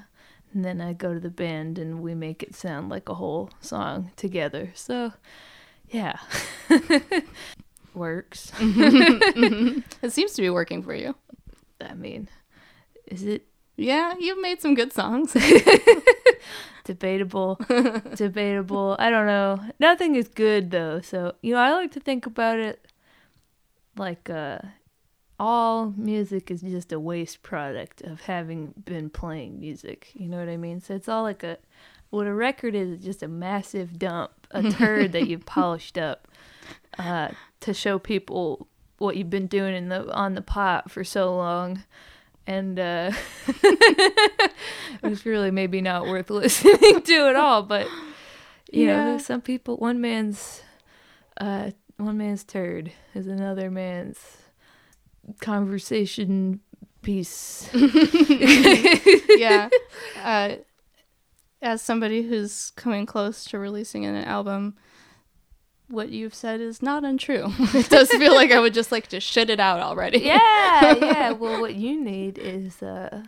and 0.54 0.66
then 0.66 0.82
I 0.82 0.94
go 0.94 1.14
to 1.14 1.20
the 1.20 1.30
band 1.30 1.78
and 1.78 2.02
we 2.02 2.16
make 2.16 2.42
it 2.42 2.56
sound 2.56 2.90
like 2.90 3.08
a 3.08 3.14
whole 3.14 3.52
song 3.62 4.12
together. 4.16 4.72
So 4.74 5.14
yeah. 5.90 6.18
Works. 7.94 8.52
It 10.02 10.14
seems 10.14 10.34
to 10.34 10.42
be 10.42 10.50
working 10.50 10.82
for 10.82 10.94
you. 10.94 11.16
I 11.82 11.94
mean, 11.94 12.30
is 13.06 13.24
it 13.24 13.48
Yeah, 13.80 14.14
you've 14.20 14.42
made 14.42 14.62
some 14.62 14.76
good 14.76 14.92
songs. 14.92 15.36
debatable? 16.84 17.56
debatable. 18.16 18.96
I 19.00 19.10
don't 19.10 19.26
know. 19.26 19.62
Nothing 19.80 20.16
is 20.16 20.28
good 20.28 20.72
though. 20.72 21.02
So, 21.02 21.34
you 21.42 21.54
know, 21.54 21.60
I 21.60 21.72
like 21.72 21.92
to 21.92 22.00
think 22.00 22.26
about 22.26 22.60
it 22.60 22.86
like 23.98 24.30
uh 24.30 24.60
all 25.40 25.94
music 25.96 26.52
is 26.52 26.62
just 26.62 26.92
a 26.92 27.00
waste 27.00 27.42
product 27.42 28.02
of 28.02 28.22
having 28.22 28.74
been 28.84 29.10
playing 29.10 29.60
music. 29.60 30.12
You 30.14 30.28
know 30.28 30.38
what 30.38 30.50
I 30.50 30.58
mean? 30.58 30.82
So 30.82 30.94
it's 30.96 31.08
all 31.08 31.24
like 31.24 31.44
a 31.44 31.58
what 32.10 32.28
a 32.28 32.34
record 32.34 32.76
is 32.76 32.90
is 32.90 33.04
just 33.04 33.24
a 33.24 33.28
massive 33.28 33.98
dump, 33.98 34.32
a 34.52 34.70
turd 34.72 35.14
that 35.14 35.28
you've 35.28 35.46
polished 35.60 35.98
up 35.98 36.28
uh, 36.98 37.30
to 37.62 37.74
show 37.74 37.98
people 37.98 38.68
what 38.98 39.16
you've 39.16 39.30
been 39.30 39.48
doing 39.48 39.74
in 39.74 39.88
the 39.88 40.12
on 40.14 40.34
the 40.34 40.42
pot 40.42 40.92
for 40.92 41.06
so 41.06 41.34
long. 41.34 41.84
And 42.50 42.80
uh, 42.80 43.12
it's 45.04 45.24
really 45.24 45.52
maybe 45.52 45.82
not 45.82 46.08
worth 46.08 46.30
listening 46.32 47.04
to 47.04 47.28
at 47.28 47.36
all. 47.36 47.62
But 47.62 47.88
you 48.72 48.88
know, 48.88 49.20
some 49.20 49.42
people, 49.42 49.78
one 49.78 50.02
man's 50.02 50.64
uh, 51.40 51.70
one 51.98 52.18
man's 52.18 52.44
turd 52.44 52.92
is 53.14 53.28
another 53.28 53.70
man's 53.70 54.18
conversation 55.42 56.62
piece. 57.04 57.70
yeah. 59.38 59.70
Uh, 60.24 60.56
as 61.62 61.84
somebody 61.84 62.24
who's 62.24 62.72
coming 62.72 63.06
close 63.06 63.44
to 63.46 63.60
releasing 63.60 64.06
an 64.06 64.16
album, 64.16 64.76
what 65.90 66.10
you've 66.10 66.34
said 66.36 66.62
is 66.62 66.82
not 66.82 67.04
untrue. 67.04 67.46
it 67.74 67.90
does 67.90 68.10
feel 68.10 68.34
like 68.34 68.52
I 68.52 68.60
would 68.60 68.74
just 68.74 68.92
like 68.92 69.08
to 69.08 69.20
shit 69.20 69.50
it 69.50 69.60
out 69.60 69.80
already. 69.80 70.20
yeah, 70.20 70.96
yeah. 70.96 71.32
Well, 71.40 71.60
what 71.62 71.76
you 71.76 72.00
need 72.02 72.38
is 72.38 72.82
uh, 72.82 73.24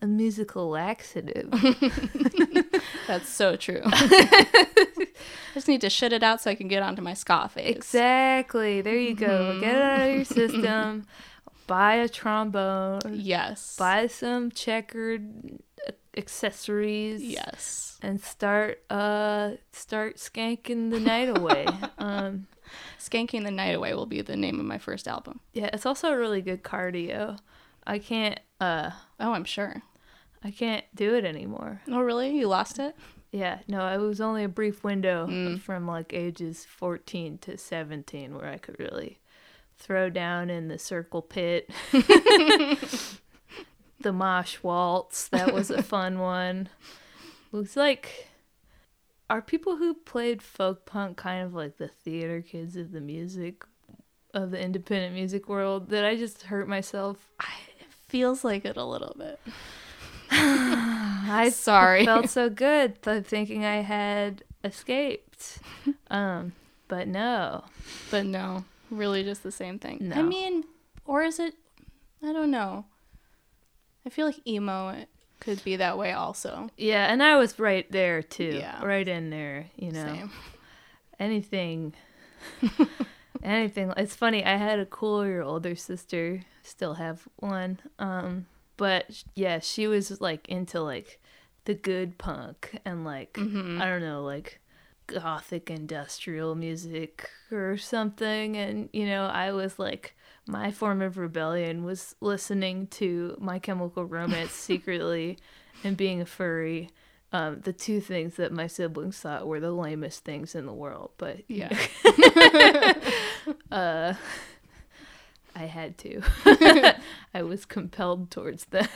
a 0.00 0.06
musical 0.06 0.68
laxative. 0.70 1.50
That's 3.06 3.28
so 3.28 3.56
true. 3.56 3.82
I 3.84 5.08
just 5.54 5.68
need 5.68 5.80
to 5.80 5.90
shit 5.90 6.12
it 6.12 6.22
out 6.22 6.40
so 6.40 6.50
I 6.50 6.54
can 6.54 6.68
get 6.68 6.82
onto 6.82 7.02
my 7.02 7.14
ska 7.14 7.48
phase. 7.52 7.76
exactly. 7.76 8.80
There 8.80 8.96
you 8.96 9.14
go. 9.14 9.60
Get 9.60 9.74
it 9.74 9.82
out 9.82 10.08
of 10.08 10.14
your 10.16 10.24
system. 10.24 11.06
Buy 11.68 11.94
a 11.96 12.08
trombone. 12.08 13.00
Yes. 13.12 13.76
Buy 13.76 14.08
some 14.08 14.50
checkered 14.50 15.60
accessories. 16.16 17.22
Yes. 17.22 17.98
And 18.02 18.20
start 18.20 18.82
uh 18.90 19.52
start 19.72 20.16
skanking 20.16 20.90
the 20.90 21.00
night 21.00 21.28
away. 21.36 21.66
um 21.98 22.46
Skanking 22.98 23.44
the 23.44 23.50
Night 23.50 23.74
Away 23.74 23.94
will 23.94 24.04
be 24.04 24.20
the 24.20 24.36
name 24.36 24.60
of 24.60 24.66
my 24.66 24.76
first 24.76 25.08
album. 25.08 25.40
yeah, 25.54 25.70
it's 25.72 25.86
also 25.86 26.12
a 26.12 26.18
really 26.18 26.42
good 26.42 26.62
cardio. 26.62 27.38
I 27.86 27.98
can't 27.98 28.38
uh 28.60 28.90
Oh, 29.20 29.32
I'm 29.32 29.44
sure. 29.44 29.82
I 30.44 30.50
can't 30.50 30.84
do 30.94 31.14
it 31.14 31.24
anymore. 31.24 31.80
Oh, 31.90 32.00
really? 32.00 32.36
You 32.36 32.46
lost 32.46 32.78
it? 32.78 32.94
Yeah, 33.32 33.58
no, 33.68 33.86
it 33.92 33.98
was 33.98 34.20
only 34.20 34.44
a 34.44 34.48
brief 34.48 34.84
window 34.84 35.26
Mm. 35.26 35.60
from 35.60 35.86
like 35.86 36.12
ages 36.14 36.64
14 36.64 37.38
to 37.38 37.56
17 37.58 38.34
where 38.34 38.48
I 38.48 38.58
could 38.58 38.78
really 38.78 39.18
throw 39.78 40.10
down 40.10 40.50
in 40.50 40.68
the 40.68 40.78
circle 40.78 41.22
pit. 41.22 41.70
the 44.00 44.12
Mosh 44.12 44.58
Waltz. 44.62 45.28
That 45.28 45.52
was 45.54 45.70
a 45.70 45.82
fun 45.82 46.18
one. 46.20 46.68
It 47.52 47.56
was 47.56 47.76
like, 47.76 48.28
are 49.30 49.42
people 49.42 49.76
who 49.76 49.94
played 49.94 50.42
folk 50.42 50.84
punk 50.86 51.16
kind 51.16 51.44
of 51.46 51.54
like 51.54 51.78
the 51.78 51.88
theater 51.88 52.42
kids 52.42 52.76
of 52.76 52.92
the 52.92 53.00
music, 53.00 53.64
of 54.34 54.50
the 54.50 54.60
independent 54.60 55.14
music 55.14 55.48
world? 55.48 55.88
Did 55.88 56.04
I 56.04 56.16
just 56.16 56.42
hurt 56.44 56.68
myself? 56.68 57.16
It 57.80 57.92
feels 58.08 58.44
like 58.44 58.64
it 58.64 58.76
a 58.76 58.84
little 58.84 59.14
bit. 59.18 59.40
I 60.30 61.50
Sorry. 61.54 62.04
felt 62.04 62.28
so 62.28 62.50
good 62.50 63.00
thinking 63.02 63.64
I 63.64 63.76
had 63.76 64.42
escaped. 64.62 65.58
Um, 66.10 66.52
but 66.88 67.08
no. 67.08 67.64
But 68.10 68.26
no, 68.26 68.64
really 68.90 69.22
just 69.24 69.42
the 69.42 69.50
same 69.52 69.78
thing. 69.78 70.12
I 70.14 70.22
mean, 70.22 70.64
or 71.04 71.22
is 71.22 71.38
it? 71.38 71.54
I 72.22 72.32
don't 72.32 72.50
know. 72.50 72.84
I 74.06 74.10
feel 74.10 74.26
like 74.26 74.46
emo 74.46 75.04
could 75.40 75.62
be 75.64 75.76
that 75.76 75.96
way 75.98 76.12
also. 76.12 76.70
Yeah, 76.76 77.06
and 77.12 77.22
I 77.22 77.36
was 77.36 77.58
right 77.58 77.90
there 77.92 78.22
too. 78.22 78.56
Yeah. 78.58 78.82
Right 78.84 79.06
in 79.06 79.30
there, 79.30 79.66
you 79.76 79.92
know. 79.92 80.04
Same. 80.06 80.30
anything 81.20 81.94
anything 83.42 83.92
it's 83.96 84.14
funny 84.14 84.44
i 84.44 84.56
had 84.56 84.78
a 84.78 84.86
cooler 84.86 85.42
older 85.42 85.74
sister 85.74 86.40
still 86.62 86.94
have 86.94 87.26
one 87.36 87.78
um 87.98 88.46
but 88.76 89.24
yeah 89.34 89.58
she 89.58 89.86
was 89.86 90.20
like 90.20 90.48
into 90.48 90.80
like 90.80 91.20
the 91.64 91.74
good 91.74 92.16
punk 92.18 92.78
and 92.84 93.04
like 93.04 93.36
i 93.36 93.42
don't 93.84 94.00
know 94.00 94.22
like 94.22 94.60
gothic 95.08 95.70
industrial 95.70 96.54
music 96.54 97.28
or 97.50 97.76
something 97.76 98.56
and 98.56 98.88
you 98.92 99.04
know 99.06 99.24
i 99.26 99.50
was 99.50 99.78
like 99.78 100.14
my 100.46 100.70
form 100.70 101.02
of 101.02 101.18
rebellion 101.18 101.82
was 101.82 102.14
listening 102.20 102.86
to 102.86 103.36
my 103.40 103.58
chemical 103.58 104.04
romance 104.04 104.52
secretly 104.68 105.36
and 105.82 105.96
being 105.96 106.20
a 106.20 106.26
furry 106.26 106.90
um, 107.32 107.60
the 107.60 107.72
two 107.74 108.00
things 108.00 108.36
that 108.36 108.52
my 108.52 108.66
siblings 108.66 109.18
thought 109.18 109.46
were 109.46 109.60
the 109.60 109.72
lamest 109.72 110.24
things 110.24 110.54
in 110.54 110.64
the 110.66 110.72
world 110.72 111.10
but 111.18 111.38
Yeah. 111.48 111.76
uh, 113.70 114.14
I 115.54 115.64
had 115.64 115.98
to. 115.98 116.22
I 117.34 117.42
was 117.42 117.64
compelled 117.64 118.30
towards 118.30 118.66
them. 118.66 118.86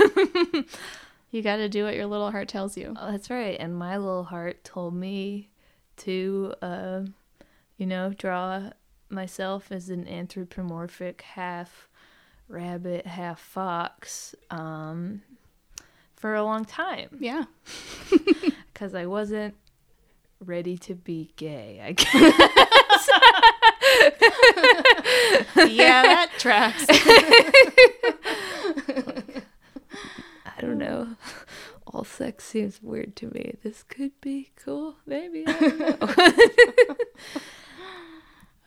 You 1.33 1.42
got 1.42 1.57
to 1.57 1.68
do 1.68 1.85
what 1.85 1.94
your 1.96 2.07
little 2.07 2.31
heart 2.31 2.48
tells 2.48 2.77
you. 2.77 2.94
Oh, 2.96 3.11
that's 3.11 3.31
right. 3.31 3.57
And 3.59 3.75
my 3.75 3.96
little 3.96 4.25
heart 4.25 4.62
told 4.64 4.94
me 4.94 5.48
to, 5.98 6.55
uh, 6.62 7.02
you 7.76 7.87
know, 7.87 8.12
draw 8.16 8.70
myself 9.09 9.70
as 9.70 9.88
an 9.90 10.09
anthropomorphic 10.09 11.22
half 11.22 11.88
rabbit, 12.48 13.07
half 13.07 13.38
fox 13.40 14.35
um, 14.50 15.22
for 16.16 16.35
a 16.35 16.42
long 16.42 16.64
time 16.64 17.09
Yeah. 17.20 17.44
because 18.72 18.94
I 18.94 19.07
wasn't 19.07 19.55
ready 20.40 20.76
to 20.78 20.94
be 20.94 21.33
gay. 21.37 21.81
I 21.83 21.92
guess. 21.92 22.12
yeah, 25.70 26.02
that 26.02 26.31
tracks. 26.38 26.87
I 30.46 30.61
don't 30.61 30.78
know. 30.78 31.16
All 31.87 32.05
sex 32.05 32.44
seems 32.44 32.83
weird 32.83 33.16
to 33.16 33.26
me. 33.28 33.55
This 33.62 33.83
could 33.83 34.12
be 34.20 34.50
cool, 34.64 34.96
maybe. 35.07 35.44
I 35.46 35.52
don't 35.52 35.90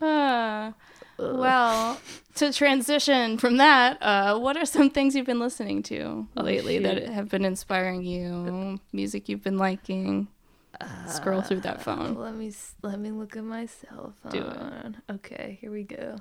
Uh, 0.00 0.72
well, 1.18 2.00
to 2.52 2.56
transition 2.56 3.38
from 3.38 3.56
that, 3.58 3.98
uh, 4.02 4.38
what 4.38 4.56
are 4.56 4.66
some 4.66 4.90
things 4.90 5.14
you've 5.14 5.26
been 5.26 5.40
listening 5.40 5.82
to 5.84 6.26
Oh, 6.36 6.42
lately 6.42 6.78
that 6.78 7.08
have 7.08 7.28
been 7.28 7.44
inspiring 7.44 8.02
you? 8.02 8.80
Music 8.92 9.28
you've 9.28 9.42
been 9.42 9.58
liking? 9.58 10.28
Scroll 11.08 11.40
through 11.42 11.60
that 11.60 11.82
phone. 11.82 12.14
let 12.16 12.34
me 12.34 12.52
let 12.82 12.98
me 13.00 13.10
look 13.10 13.36
at 13.36 13.44
my 13.44 13.64
cell 13.66 14.12
phone. 14.22 14.32
Do 14.32 14.42
it. 14.46 14.94
Okay, 15.14 15.58
here 15.60 15.70
we 15.72 15.84
go. 15.84 16.16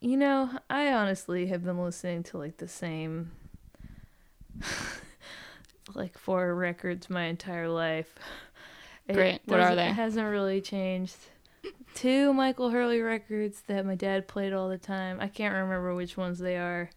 You 0.00 0.16
know, 0.16 0.50
I 0.70 0.92
honestly 0.92 1.46
have 1.48 1.64
been 1.64 1.78
listening 1.78 2.22
to 2.24 2.38
like 2.38 2.56
the 2.56 2.68
same 2.68 3.32
like 5.94 6.16
four 6.16 6.54
records 6.54 7.10
my 7.10 7.24
entire 7.24 7.68
life. 7.68 8.14
It 9.06 9.12
Great. 9.14 9.40
What 9.44 9.60
are 9.60 9.74
they? 9.74 9.88
It 9.88 9.92
hasn't 9.94 10.26
really 10.26 10.60
changed. 10.60 11.16
Two 11.94 12.32
Michael 12.32 12.70
Hurley 12.70 13.00
records 13.00 13.62
that 13.66 13.84
my 13.84 13.94
dad 13.94 14.28
played 14.28 14.52
all 14.52 14.68
the 14.68 14.78
time. 14.78 15.18
I 15.20 15.28
can't 15.28 15.54
remember 15.54 15.94
which 15.94 16.16
ones 16.16 16.38
they 16.38 16.56
are. 16.56 16.90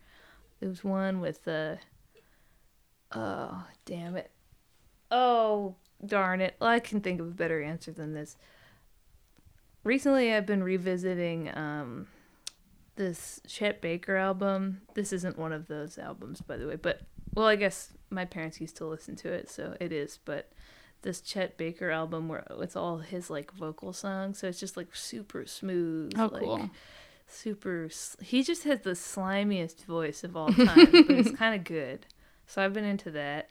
It 0.61 0.67
was 0.67 0.83
one 0.83 1.19
with 1.19 1.43
the. 1.43 1.79
Oh 3.11 3.65
damn 3.85 4.15
it! 4.15 4.31
Oh 5.11 5.75
darn 6.05 6.41
it! 6.41 6.55
Well, 6.59 6.69
I 6.69 6.79
can 6.79 7.01
think 7.01 7.19
of 7.19 7.27
a 7.27 7.31
better 7.31 7.61
answer 7.61 7.91
than 7.91 8.13
this. 8.13 8.37
Recently, 9.83 10.33
I've 10.33 10.45
been 10.45 10.63
revisiting 10.63 11.55
um, 11.57 12.07
this 12.95 13.41
Chet 13.45 13.81
Baker 13.81 14.15
album. 14.15 14.81
This 14.93 15.11
isn't 15.11 15.37
one 15.37 15.51
of 15.51 15.67
those 15.67 15.97
albums, 15.97 16.39
by 16.41 16.55
the 16.55 16.67
way, 16.67 16.77
but 16.77 17.01
well, 17.33 17.47
I 17.47 17.55
guess 17.55 17.89
my 18.09 18.25
parents 18.25 18.61
used 18.61 18.77
to 18.77 18.85
listen 18.85 19.15
to 19.17 19.31
it, 19.31 19.49
so 19.49 19.75
it 19.79 19.91
is. 19.91 20.19
But 20.23 20.51
this 21.03 21.21
Chet 21.21 21.57
Baker 21.57 21.91
album, 21.91 22.27
where 22.27 22.43
it's 22.59 22.75
all 22.75 22.97
his 22.97 23.29
like 23.29 23.51
vocal 23.53 23.93
songs, 23.93 24.39
so 24.39 24.47
it's 24.47 24.59
just 24.59 24.75
like 24.75 24.95
super 24.95 25.45
smooth. 25.45 26.13
Oh, 26.17 26.29
like, 26.31 26.43
cool. 26.43 26.69
Super. 27.27 27.89
He 28.21 28.43
just 28.43 28.63
has 28.63 28.81
the 28.81 28.91
slimiest 28.91 29.85
voice 29.85 30.23
of 30.23 30.35
all 30.35 30.51
time, 30.51 30.91
but 30.91 31.11
it's 31.11 31.31
kind 31.37 31.55
of 31.55 31.63
good. 31.63 32.05
So 32.47 32.63
I've 32.63 32.73
been 32.73 32.83
into 32.83 33.11
that. 33.11 33.49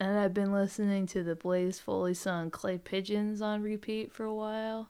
And 0.00 0.18
I've 0.18 0.34
been 0.34 0.52
listening 0.52 1.06
to 1.08 1.22
the 1.22 1.36
Blaze 1.36 1.78
Foley 1.78 2.14
song 2.14 2.50
Clay 2.50 2.78
Pigeons 2.78 3.40
on 3.40 3.62
repeat 3.62 4.12
for 4.12 4.24
a 4.24 4.34
while. 4.34 4.88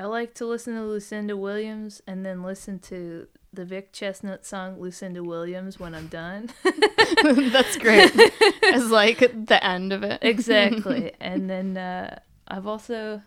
I 0.00 0.06
like 0.06 0.32
to 0.34 0.46
listen 0.46 0.74
to 0.76 0.82
Lucinda 0.82 1.36
Williams 1.36 2.00
and 2.06 2.24
then 2.24 2.42
listen 2.42 2.78
to 2.80 3.26
the 3.52 3.64
Vic 3.66 3.92
Chesnutt 3.92 4.44
song 4.46 4.80
Lucinda 4.80 5.22
Williams 5.22 5.78
when 5.78 5.94
I'm 5.94 6.06
done. 6.06 6.48
That's 7.22 7.76
great. 7.76 8.10
As 8.72 8.90
like 8.90 9.18
the 9.18 9.58
end 9.62 9.92
of 9.92 10.02
it. 10.02 10.20
exactly. 10.22 11.12
and 11.20 11.50
then 11.50 11.76
uh, 11.76 12.18
I've 12.48 12.66
also 12.66 13.20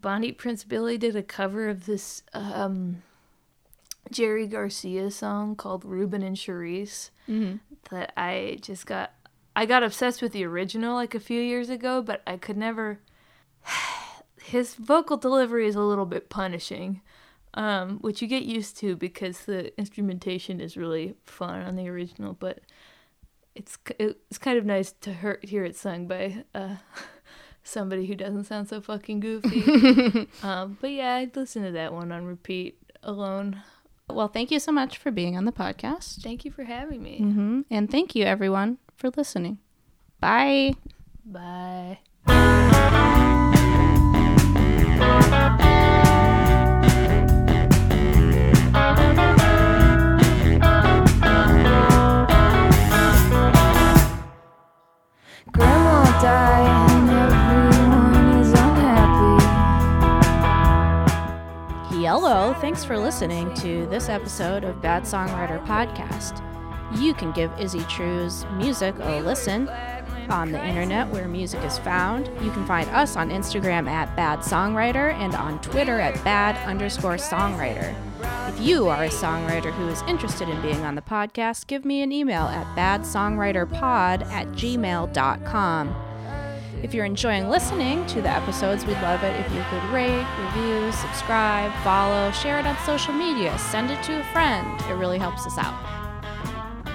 Bonnie 0.00 0.32
Prince 0.32 0.64
Billy 0.64 0.96
did 0.96 1.16
a 1.16 1.22
cover 1.22 1.68
of 1.68 1.84
this 1.86 2.22
um, 2.32 3.02
Jerry 4.10 4.46
Garcia 4.46 5.10
song 5.10 5.54
called 5.56 5.84
Ruben 5.84 6.22
and 6.22 6.36
Cherise 6.36 7.10
Mhm. 7.28 7.58
that 7.90 8.12
I 8.16 8.58
just 8.62 8.86
got 8.86 9.12
I 9.56 9.66
got 9.66 9.82
obsessed 9.82 10.22
with 10.22 10.32
the 10.32 10.44
original 10.44 10.94
like 10.94 11.14
a 11.14 11.20
few 11.20 11.40
years 11.42 11.68
ago, 11.68 12.00
but 12.02 12.22
I 12.26 12.36
could 12.36 12.56
never 12.56 13.00
his 14.46 14.74
vocal 14.74 15.16
delivery 15.16 15.66
is 15.66 15.74
a 15.74 15.80
little 15.80 16.06
bit 16.06 16.30
punishing. 16.30 17.00
Um, 17.54 18.00
which 18.00 18.20
you 18.20 18.28
get 18.28 18.42
used 18.42 18.76
to 18.78 18.96
because 18.96 19.46
the 19.46 19.74
instrumentation 19.78 20.60
is 20.60 20.76
really 20.76 21.14
fun 21.24 21.62
on 21.62 21.74
the 21.74 21.88
original, 21.88 22.34
but 22.34 22.60
it's 23.54 23.78
it's 23.98 24.36
kind 24.36 24.58
of 24.58 24.66
nice 24.66 24.92
to 25.00 25.14
hear, 25.14 25.40
hear 25.42 25.64
it 25.64 25.74
sung 25.74 26.06
by 26.06 26.44
uh, 26.54 26.76
somebody 27.64 28.04
who 28.04 28.14
doesn't 28.14 28.44
sound 28.44 28.68
so 28.68 28.82
fucking 28.82 29.20
goofy. 29.20 30.28
um, 30.42 30.76
but 30.82 30.90
yeah, 30.90 31.14
I'd 31.14 31.34
listen 31.34 31.62
to 31.62 31.70
that 31.72 31.94
one 31.94 32.12
on 32.12 32.26
repeat 32.26 32.78
alone. 33.02 33.62
Well, 34.10 34.28
thank 34.28 34.50
you 34.50 34.60
so 34.60 34.70
much 34.70 34.98
for 34.98 35.10
being 35.10 35.34
on 35.34 35.46
the 35.46 35.52
podcast. 35.52 36.22
Thank 36.22 36.44
you 36.44 36.50
for 36.50 36.64
having 36.64 37.02
me. 37.02 37.18
hmm 37.18 37.62
And 37.70 37.90
thank 37.90 38.14
you, 38.14 38.24
everyone, 38.24 38.76
for 38.96 39.08
listening. 39.16 39.58
Bye. 40.20 40.74
Bye. 41.24 42.00
Hello, 62.18 62.54
thanks 62.54 62.84
for 62.84 62.98
listening 62.98 63.52
to 63.54 63.86
this 63.86 64.08
episode 64.08 64.64
of 64.64 64.80
Bad 64.80 65.02
Songwriter 65.02 65.64
Podcast. 65.66 66.42
You 66.98 67.14
can 67.14 67.30
give 67.32 67.52
Izzy 67.60 67.84
True's 67.90 68.44
music 68.56 68.94
a 69.00 69.20
listen 69.20 69.68
on 70.30 70.52
the 70.52 70.64
internet 70.64 71.08
where 71.08 71.28
music 71.28 71.62
is 71.64 71.78
found. 71.78 72.26
You 72.42 72.50
can 72.50 72.66
find 72.66 72.88
us 72.90 73.16
on 73.16 73.30
Instagram 73.30 73.88
at 73.88 74.14
Bad 74.16 74.40
Songwriter 74.40 75.12
and 75.14 75.34
on 75.34 75.60
Twitter 75.60 76.00
at 76.00 76.22
Bad 76.24 76.56
underscore 76.66 77.16
Songwriter. 77.16 77.94
If 78.48 78.60
you 78.60 78.88
are 78.88 79.04
a 79.04 79.08
songwriter 79.08 79.72
who 79.72 79.88
is 79.88 80.02
interested 80.08 80.48
in 80.48 80.60
being 80.62 80.84
on 80.84 80.94
the 80.94 81.02
podcast, 81.02 81.66
give 81.66 81.84
me 81.84 82.02
an 82.02 82.12
email 82.12 82.44
at 82.44 82.66
badsongwriterpod 82.76 84.26
at 84.30 84.46
gmail.com. 84.48 85.94
If 86.82 86.94
you're 86.94 87.04
enjoying 87.04 87.48
listening 87.48 88.06
to 88.06 88.22
the 88.22 88.28
episodes, 88.30 88.84
we'd 88.84 89.00
love 89.00 89.22
it 89.22 89.34
if 89.40 89.52
you 89.52 89.64
could 89.70 89.82
rate, 89.90 90.26
review, 90.40 90.92
subscribe, 90.92 91.72
follow, 91.82 92.30
share 92.32 92.58
it 92.58 92.66
on 92.66 92.76
social 92.84 93.12
media, 93.12 93.58
send 93.58 93.90
it 93.90 94.02
to 94.04 94.20
a 94.20 94.24
friend. 94.32 94.80
It 94.82 94.94
really 94.94 95.18
helps 95.18 95.46
us 95.46 95.58
out. 95.58 95.74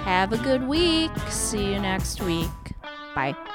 Have 0.04 0.32
a 0.32 0.38
good 0.38 0.66
week. 0.66 1.10
See 1.28 1.72
you 1.72 1.78
next 1.78 2.20
week. 2.22 2.61
Bye. 3.14 3.52